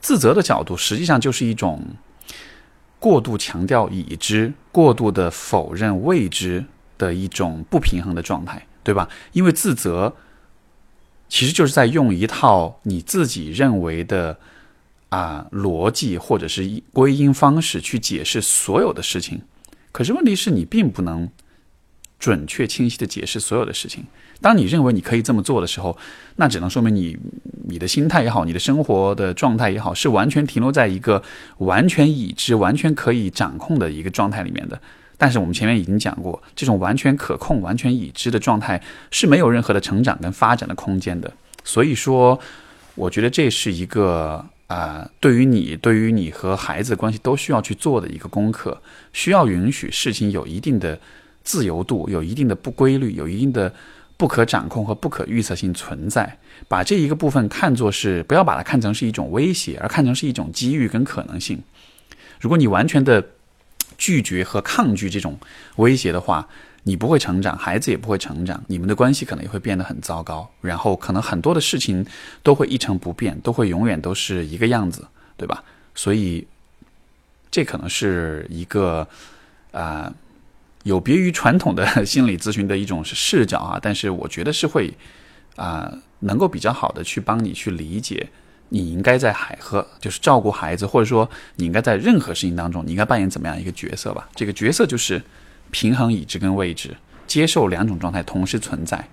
[0.00, 1.80] 自责的角度实际上就是一种
[2.98, 6.64] 过度强调已知、过度的否认未知
[6.98, 9.08] 的一种不平衡的状态，对吧？
[9.30, 10.12] 因为自责
[11.28, 14.38] 其实就是在用一套你自己认为的
[15.08, 19.42] 啊逻辑或者是归因方式去解释所有的事情。
[19.92, 21.28] 可是问题是你并不能。
[22.18, 24.02] 准确清晰的解释所有的事情。
[24.40, 25.96] 当你认为你可以这么做的时候，
[26.36, 27.14] 那只能说明你
[27.68, 31.22] 你的心态也好，你的生活的状态也好，是完全停留在一个
[31.58, 34.80] 完全已知、完全可以掌控的一个状态里面的。
[35.18, 41.32] 但是我们前面已经讲过，这种完全可控、完全已知的状态是没有任何的成长跟发展的空间的。
[41.64, 42.38] 所以说，
[42.94, 48.80] 我觉得这是一个啊，对于你、对于你和孩子关系都需要去做的一个功课，
[49.12, 50.98] 需要允许事情有一定的。
[51.46, 53.72] 自由度有一定的不规律，有一定的
[54.16, 56.38] 不可掌控和不可预测性存在。
[56.66, 61.62] 把这一个部分看作是，不要把它看成是一种威胁，而看成是一种机遇跟可能性。
[62.40, 63.24] 如果你完全的
[63.96, 65.38] 拒绝和抗拒这种
[65.76, 66.48] 威胁的话，
[66.84, 70.48] 你不会成长，孩子也不会成长，你们的关系可能也会变得很糟糕。
[70.60, 72.06] 然后可能很多的事情
[72.42, 75.64] 都会一成不变，都会永远都是一个样子，对吧？
[75.94, 76.46] 所以
[77.50, 79.08] 这可能是一个
[79.72, 80.12] 啊。
[80.84, 84.94] 有别于传统的心理咨询的一种视角啊，但是我觉得是会
[85.56, 88.28] 啊，能够比较好的去帮你去理解，
[88.68, 94.28] 你应该在海和就是照顾孩子，或者说你应该在任何事情当中，你应该扮演怎么样一个角色吧？
[94.34, 95.22] 这个角色就是
[95.70, 96.96] 平衡已知跟未知，
[97.26, 99.08] 接受两种状态同时存在。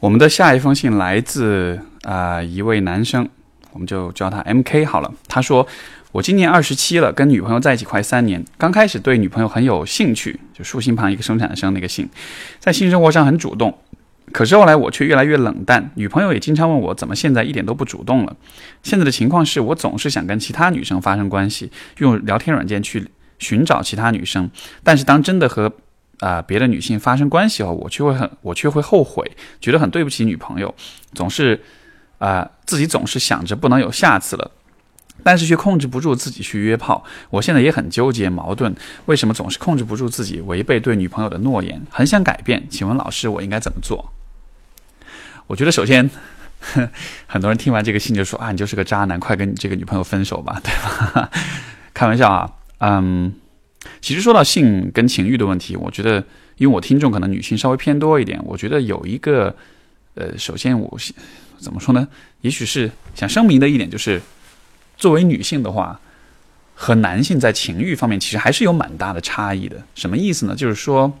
[0.00, 3.28] 我们的下一封信来自啊一位男生，
[3.72, 5.66] 我们就叫他 M K 好了，他说。
[6.10, 8.42] 我今年二十七了，跟女朋友在一起快三年。
[8.56, 12.08] 刚开始对女朋友很有兴趣，就竖心旁一个生产生那个姓，
[12.58, 13.78] 在性生活上很主动。
[14.32, 18.36] 可是后来我却越来越冷淡，女朋友也经常问我怎么现在一点都不主动了。
[18.82, 23.08] 现在的情况是我总是想跟其他女生发生关系，用聊天软件去
[23.38, 24.50] 寻找其他女生，
[24.82, 25.72] 但是当真的和
[26.20, 30.74] 啊别的女性发生关系后，我却会很我却会后悔，觉得很对不起女朋友，
[31.12, 31.60] 总是
[32.18, 34.50] 啊自己总是想着不能有下次了。
[35.24, 38.72] 但是却控制不住自己去约炮，我现在也很纠结矛盾，
[39.06, 41.84] 为什么总是控制不住自己违背对女朋友的诺言？
[41.90, 44.12] 很想改变，请问老师我应该怎么做？
[45.48, 46.08] 我觉得首先，
[47.26, 50.72] 很多人听完这个信就说啊，你就是个渣男，快跟你这个女朋友分手吧， 对
[51.12, 51.28] 吧？
[51.92, 53.34] 开玩笑啊，嗯，
[54.00, 56.22] 其实说到性跟情欲的问题，我觉得，
[56.58, 59.56] 因为我听众可能女性稍微偏多一点，我觉得有一个，
[60.14, 60.96] 呃，首先我
[61.58, 62.06] 怎么说呢？
[62.42, 64.22] 也许是想声明的一点就是。
[65.00, 66.00] 作为女性的话，
[66.74, 69.80] 和男性在情欲方面其实还是有蛮大的差异的。
[69.94, 70.56] 什么意思呢？
[70.56, 71.16] 就是说，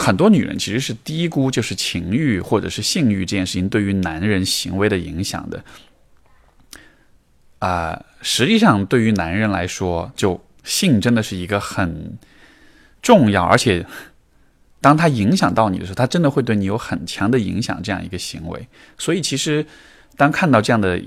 [0.00, 5.62] 很多女人其实是低估就是情欲或者是性欲这件事情对于男人行为的影响的。
[7.58, 12.18] 啊，实际上对于男人来说，就性真的是一个很
[13.02, 13.84] 重要，而且
[14.80, 17.82] 当他影响到你的时候，他真的会对你有很强的影响。
[17.82, 19.66] 这样一个行为，所以其实
[20.16, 21.00] 当看到这样的。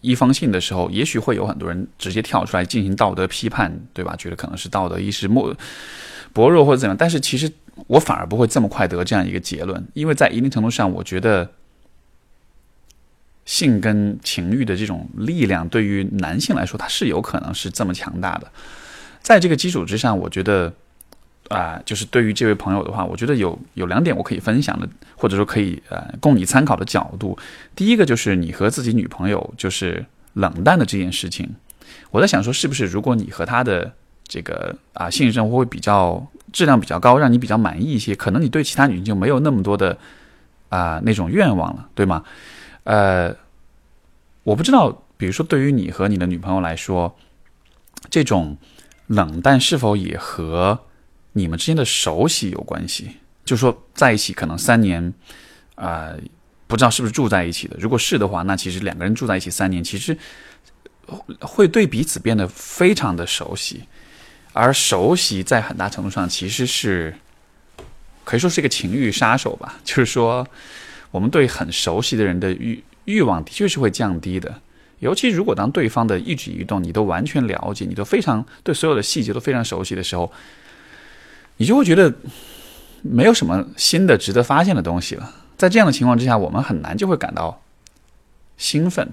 [0.00, 4.16] 一方性的时候，也许会有很多人直接跳出来进行道德批判，对吧？
[4.16, 5.56] 觉得可能是道德意识薄
[6.32, 6.96] 薄弱或者怎样。
[6.96, 7.48] 但是其实
[7.86, 11.50] 我反而不会这么快得这样一个结论，因为在一定程度上，我觉得
[13.44, 18.50] 性跟情欲的这种力量对于男性来说，它是有可能是这么强大的。
[19.22, 20.72] 在这个基础之上，我觉得。
[21.48, 27.38] 啊，就是对于这位朋友的话，我觉得有有两点我可以分享的，或者说可以呃供你参考的角度。
[27.76, 31.48] 第一个就是你和自己女朋友就是冷淡的这件事情，
[32.10, 33.92] 我在想说，是不是如果你和她的
[34.26, 39.98] 这个啊性生活会比较质量比较高，让你比较满意一些，可能你对其他女性就没有那么多的
[40.68, 42.24] 啊那种愿望了，对吗？
[42.84, 43.34] 呃，
[44.44, 47.16] 我不知道，比如说对于你和你的女朋友来说，
[48.08, 48.56] 这种
[49.08, 50.78] 冷淡是否也和
[51.32, 55.12] 你们之间的熟悉有关系，就说在一起可能三年，
[55.74, 56.12] 啊，
[56.66, 57.76] 不知道是不是住在一起的。
[57.78, 60.16] 如果是的话，那其实两个人住在一起三年，其实
[61.40, 63.84] 会对彼此变得非常的熟悉，
[64.56, 67.14] 而熟悉在很大程度上其实是
[68.24, 69.78] 可以说是一个情欲杀手吧。
[69.84, 70.46] 就是说，
[71.10, 74.60] 我们对很熟悉的人的欲欲望的确是会降低的。
[75.00, 80.32] 尤其如果当对方的一举一动你都完全了解，你都非常对所有的细节都非常熟悉的时候，
[81.58, 82.10] 你就会觉得
[83.02, 85.34] 没有什么新的值得发现的东西了。
[85.58, 87.62] 在这样的情况之下，我们很难就会感到
[88.56, 89.06] 兴奋，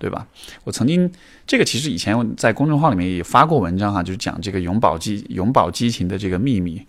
[0.00, 0.26] 对吧？
[0.64, 1.08] 我曾经
[1.46, 6.80] 这个其实以前在公众号里面也发过文章哈，就是讲这个永葆激永葆激情的这个秘密。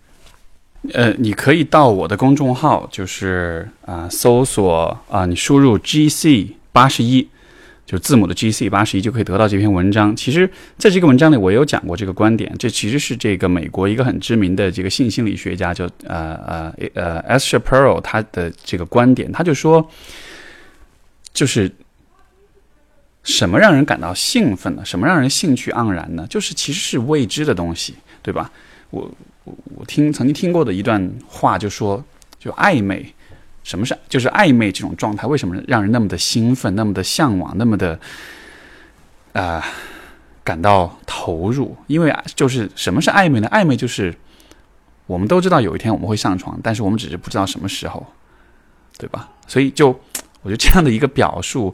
[0.92, 7.28] 呃，你可以到我的公众号，就是啊，搜索啊，你输入 G C 八十一。
[7.84, 10.16] 就字母的 G C 八十一就可以得到这篇文章。
[10.16, 10.48] 其实，
[10.78, 12.50] 在这个文章里，我有讲过这个观点。
[12.58, 17.54] 这其实是这个美国一个很知名的这个性心理学家，叫呃呃呃 S.
[17.54, 19.30] Shapiro 他的这个观点。
[19.30, 19.86] 他就说，
[21.34, 21.70] 就是
[23.24, 24.84] 什么让人感到兴奋呢？
[24.84, 26.26] 什么让人兴趣盎然呢？
[26.28, 28.50] 就是其实是未知的东西，对吧？
[28.90, 29.10] 我
[29.44, 32.04] 我我听曾经听过的一段话，就说
[32.38, 33.14] 就暧昧。
[33.64, 35.24] 什么是就是暧昧这种状态？
[35.24, 37.96] 为什么让人那么的兴奋，那么的向往，那么的
[39.34, 39.64] 啊
[40.42, 41.76] 感到投入？
[41.86, 43.48] 因为就是什么是暧昧呢？
[43.52, 44.12] 暧昧就是
[45.06, 48.04] 我们都知道有一天我们会上床，但是我们只是不知道什么时候，
[48.98, 49.28] 对吧？
[49.46, 49.88] 所以就
[50.42, 51.72] 我觉得这样的一个表述，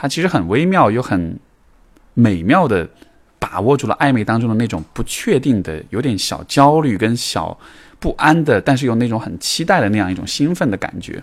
[0.00, 1.38] 它其实很微妙又很
[2.14, 2.88] 美妙的
[3.38, 7.58] 把握住了暧昧当中的那种不确定的、有点小焦虑跟小。
[7.98, 11.22] 不安的，但是又那种很期待的那样一种兴奋的感觉，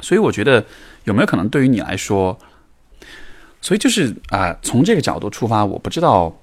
[0.00, 0.64] 所以我觉得
[1.02, 2.38] 有没有可能对于你来说，
[3.60, 6.40] 所以就是啊，从这个角度出发，我不知道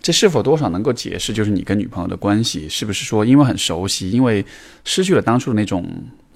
[0.00, 4.46] 这是否多少能够解释，就是你跟女朋友的关系是不是说因为很熟悉，因为
[4.84, 5.84] 失去了当初的那种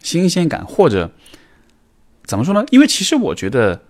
[0.03, 1.13] 新鲜感，或者
[2.25, 2.65] 怎么说呢？
[2.71, 3.81] 因为其实我觉得。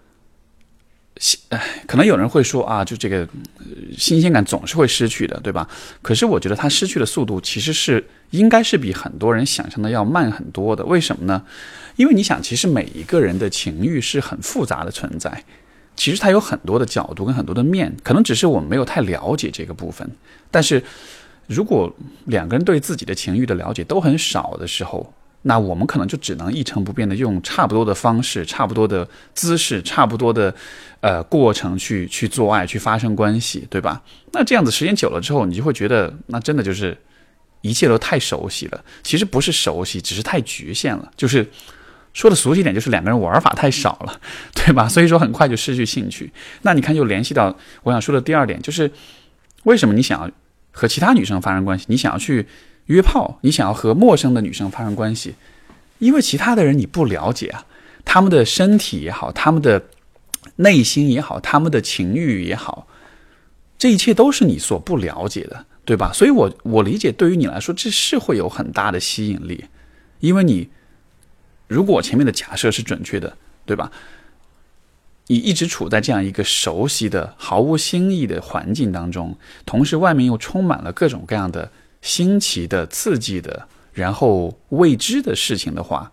[1.18, 1.38] 新，
[1.86, 3.28] 可能有人会说啊，就这个
[3.96, 5.68] 新鲜感总是会失去的，对吧？
[6.00, 10.84] 可是我觉得它失去的速度其实是应该是比很多人想象的要慢很多的。
[10.84, 11.42] 为什么呢？
[11.96, 15.44] 因为你想，其实每一个人的情欲是很复杂的存在，
[15.96, 20.08] 其实它有很多的角度跟很多的面，可能只是我们没有太了解这个部分。
[20.50, 20.82] 但是
[21.48, 21.92] 如果
[22.26, 25.12] 两个人对自己的情欲的了解都很少的时候，
[25.42, 30.52] 那我们可能就只能一成不变的用差不多的方式、差不多的姿势、差不多的
[31.00, 34.02] 呃过程去去做爱、去发生关系，对吧？
[34.32, 36.96] 那这样子时间久了之后，你就会觉得那真的就是
[37.60, 38.84] 一切都太熟悉了。
[39.04, 41.10] 其实不是熟悉，只是太局限了。
[41.16, 41.48] 就是
[42.12, 44.20] 说的俗气点，就是两个人玩法太少了，
[44.52, 44.88] 对吧？
[44.88, 46.30] 所以说很快就失去兴趣。
[46.62, 48.90] 那你看，就联系到我想说的第二点，就是
[49.62, 50.30] 为什么你想要
[50.72, 51.86] 和其他女生发生关系？
[51.88, 52.44] 你想要去。
[52.88, 55.34] 约炮，你想要和陌生的女生发生关系，
[55.98, 57.64] 因为其他的人你不了解啊，
[58.04, 59.84] 他们的身体也好，他们的
[60.56, 62.86] 内心也好，他们的情欲也好，
[63.78, 66.10] 这一切都是你所不了解的，对吧？
[66.14, 69.66] 所以，我我理解，对于你来说，这是会有很大的吸引力，
[70.20, 70.70] 因为你
[71.66, 73.36] 如果前面的假设是准确的，
[73.66, 73.92] 对吧？
[75.26, 79.36] 你一直处在这样一个熟悉的、毫无新意的环境当中，
[79.66, 81.70] 同时外面又充满了各种各样的。
[82.00, 86.10] 新奇的、刺激的，然后未知的事情的话，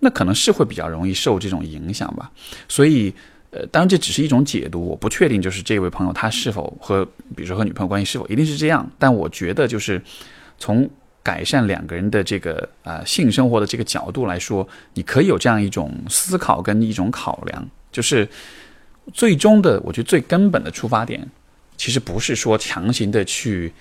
[0.00, 2.30] 那可能是会比较容易受这种影响吧。
[2.68, 3.12] 所以，
[3.50, 7.04] 呃，当然这只是一种解读，我不确定就是这位朋友他是否和，
[7.36, 8.90] 比如说和女朋友关系是否一定是这样。
[8.98, 10.02] 但我觉得，就是
[10.58, 10.88] 从
[11.22, 18.26] 改善两个人的这个啊性生活的这个角度来说，你可以有这样一种思考跟一种考量，就是
[19.12, 21.28] 最终的，我觉得最根本的出发点，
[21.76, 23.72] 其实不是说强行的去。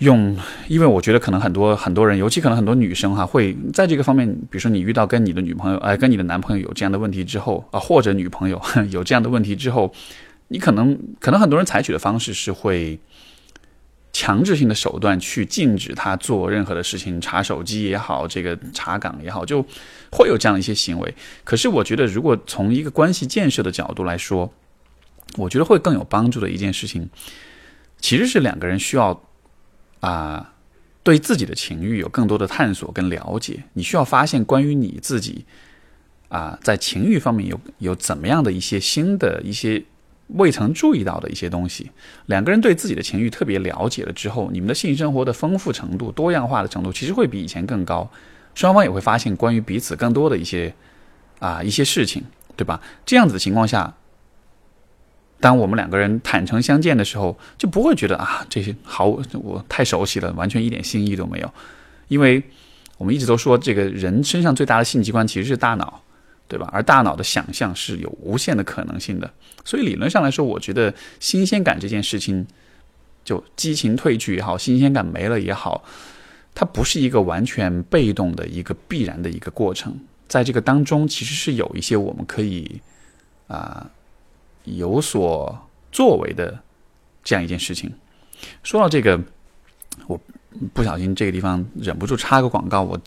[0.00, 0.36] 用，
[0.68, 8.60] 因为我觉得可能很多很多人，尤其可能很多女生哈，会在这个方面，比如说你遇到跟你的女朋友，哎，跟你的男朋友有这样的问题之后啊，或者女朋友
[8.92, 9.90] 有这样的问题之后，
[10.48, 12.98] 你可能可能很多人采取的方式是会
[14.12, 19.64] 强制性的手段去禁止他做任何的事情，查手机也好，这个查岗也好，就
[20.12, 21.14] 会有这样一些行为。
[21.42, 24.52] 可是我觉得，如果从一个关系建设的角度来说，
[25.38, 27.08] 我觉得会更有帮助的一件事情，
[27.98, 29.22] 其实是两个人需要。
[30.00, 30.52] 啊，
[31.02, 35.44] 对自己的情欲有更多的探索跟了解，你需要发现关于你自己
[36.28, 39.82] 啊，在情欲方面有有怎么样的一些新的一些
[40.28, 41.90] 未曾注意到的一些东西。
[42.26, 48.10] 两个人对自己的情欲特别了解了之后，你们的性生活的丰富程度、多样化的程度，其实会比以前更高。
[48.54, 50.74] 双方也会发现关于彼此更多的一些
[51.38, 52.22] 啊一些事情，
[52.56, 52.80] 对吧？
[53.04, 53.94] 这样子的情况下。
[55.38, 61.52] 当我们两个人坦诚相见的时候，就不会觉得啊，这些好我太熟悉了，完全一点新意都没有。
[62.08, 62.42] 因为
[62.98, 66.02] 我们一直都说，这个人身上最大的性器官其实是大脑，
[66.48, 66.68] 对吧？
[66.72, 69.30] 而大脑的想象是有无限的可能性的。
[69.64, 72.46] 所以理论上来说，我觉得新鲜感这件事情，
[73.24, 75.84] 就激情褪去也好，新鲜感没了也好，
[76.54, 79.98] 它不是一个完全被动的一个必然的一个过程。
[80.28, 82.80] 在这个当中，其实是有一些我们可以
[83.48, 83.90] 啊
[84.66, 85.58] 有所
[85.90, 86.58] 作为的
[87.24, 87.90] 这样一件事情。
[88.62, 89.18] 说到这个，
[90.06, 90.20] 我。
[90.72, 92.80] 不小心这个地方忍不住插个广告。
[92.80, 92.98] 我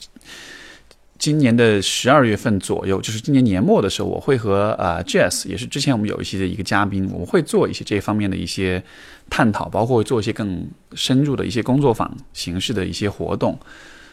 [1.18, 8.84] 今年的十二月份左右，就是今年年末的时候，我会和呃 Jazz，也是之前我们有一些的一个嘉宾，我们会做一些这方面的一些
[9.32, 13.57] 探讨，包括做一些更深入的一些工作坊形式的一些活动。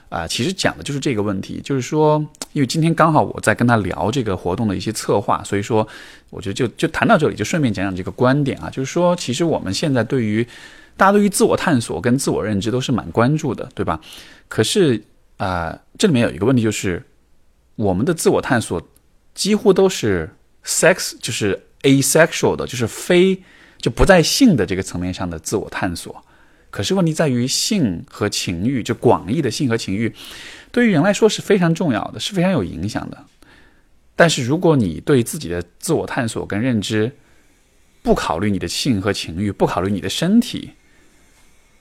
[0.08, 5.86] 啊，其实讲的就是这个问题，就是说，因为今天刚好我在跟他聊这个活动的一些策划，所以说
[6.30, 10.46] 我觉得就就谈到这里，就顺便讲讲这个观点啊，就是说，其实我们现在对于
[10.96, 14.00] 大家对于自我探索跟自我认知都是蛮关注的，对吧？
[14.48, 15.02] 可是
[15.36, 17.02] 啊，这里面有一个问题，就是
[17.74, 18.80] 我们的自我探索
[19.34, 20.30] 几乎都是
[20.64, 23.42] sex，就是 asexual 的，就是非
[23.78, 26.24] 就不在性的这个层面上的自我探索。
[26.76, 30.12] 可是问题在于性和情欲，就广义的性和情欲，
[30.70, 33.24] 对于人来说是非常重要的，是非常有影响的。
[34.14, 37.10] 但是如果你对自己的自我探索跟认知
[38.02, 40.72] 不考虑你的性和情欲，不考虑你的身体，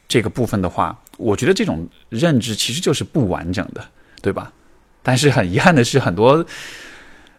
[0.07, 3.85] 这个部分的话，我觉得这种认知其实就是不完整的，
[4.21, 4.53] 对吧？
[5.03, 6.45] 但是很遗憾的是，很多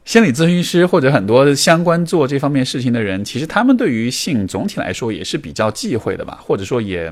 [0.04, 7.10] 心理咨询师或者很多相关做这方面事情的人，其实他们对于性总体来说也是比较忌讳的吧，或者说也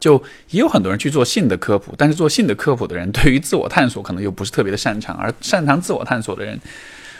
[0.00, 6.60] 就也有很多人去做性的科普，但是做性的科普的人对于自我探索可能又不是特别的擅长，而擅长自我探索的人，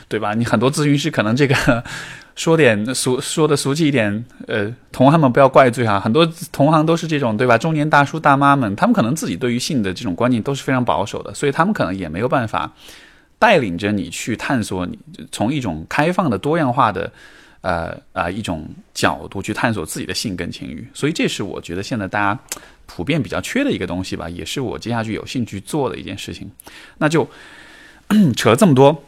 [0.09, 0.35] 对吧？
[0.35, 1.85] 你很多咨询师可能这个。
[2.35, 6.01] 说点俗说的俗气一点，呃，同行们不要怪罪哈。
[6.01, 7.59] 很多同行都是这种，对吧？
[7.59, 12.73] 中年大叔大妈们，他们可能自己对于性的这种观念都是非常保守的，所以他们可能也没有办法
[13.39, 14.99] 带领着你去探索，你
[15.31, 17.13] 从一种开放的、多样化的，
[17.63, 20.87] 呃啊一种角度去探索自己的性跟情欲。
[20.93, 22.39] 所以这是我觉得现在大家
[22.85, 26.51] 普遍比较缺的一个东西吧，也是我接下去有兴趣做的一件事情。
[26.99, 27.27] 那就
[28.37, 29.05] 扯了这么多。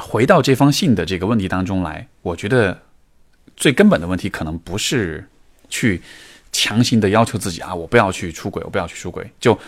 [0.00, 2.82] 回到这封信的这个问题当中来，我觉得
[3.56, 5.28] 最根本的问题可能不是
[5.68, 6.00] 去
[6.52, 9.28] 强行的要求自己啊，我不要去出轨，我不要去出轨。
[9.40, 9.58] 就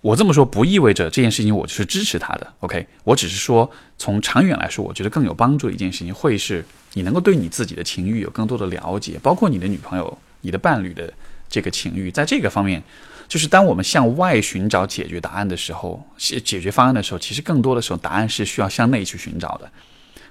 [0.00, 2.52] 我这么说，不意味着这件事情我就是支持他的。
[2.60, 11.12] OK，我只是说从长远来说，我觉得更有帮助的一件事情，会是你能够对你自己的情欲有更多的了解，包括你的女朋友、你的伴侣的
[11.48, 12.82] 这个情欲，在这个方面。
[13.28, 19.70] 就是当我们向外寻找解决答案的时候，解解决方案的时候，其实更多的时候答案是需要向内去寻找的。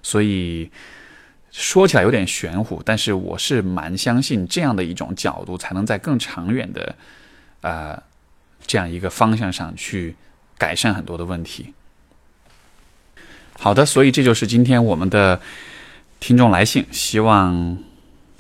[0.03, 0.69] 所以
[1.49, 6.93] 说起来有点玄乎，但是我是蛮相信这样的一种角度，才能在更长远的
[7.61, 8.03] 呃
[8.69, 10.15] 这样一个方向上去
[10.55, 11.73] 改善很多的问题。
[13.57, 15.41] 好的，所以这就是今天我们的
[16.19, 17.79] 听众来信，希望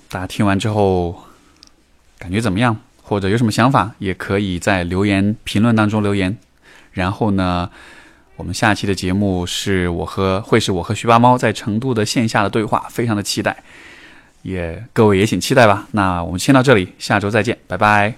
[0.07, 1.25] 大家听完之后
[2.19, 2.77] 感觉怎么样？
[3.01, 6.37] 或者有什么想法，也可以在留言评论当中留言。
[6.91, 7.71] 然后呢，
[8.35, 13.63] 我们下期的节目是我和会是我和徐八猫在成都的线下的对话，非常的期待，
[14.43, 15.87] 也各位也请期待吧。
[15.93, 18.13] 那我们先到这里，下周再见，拜拜。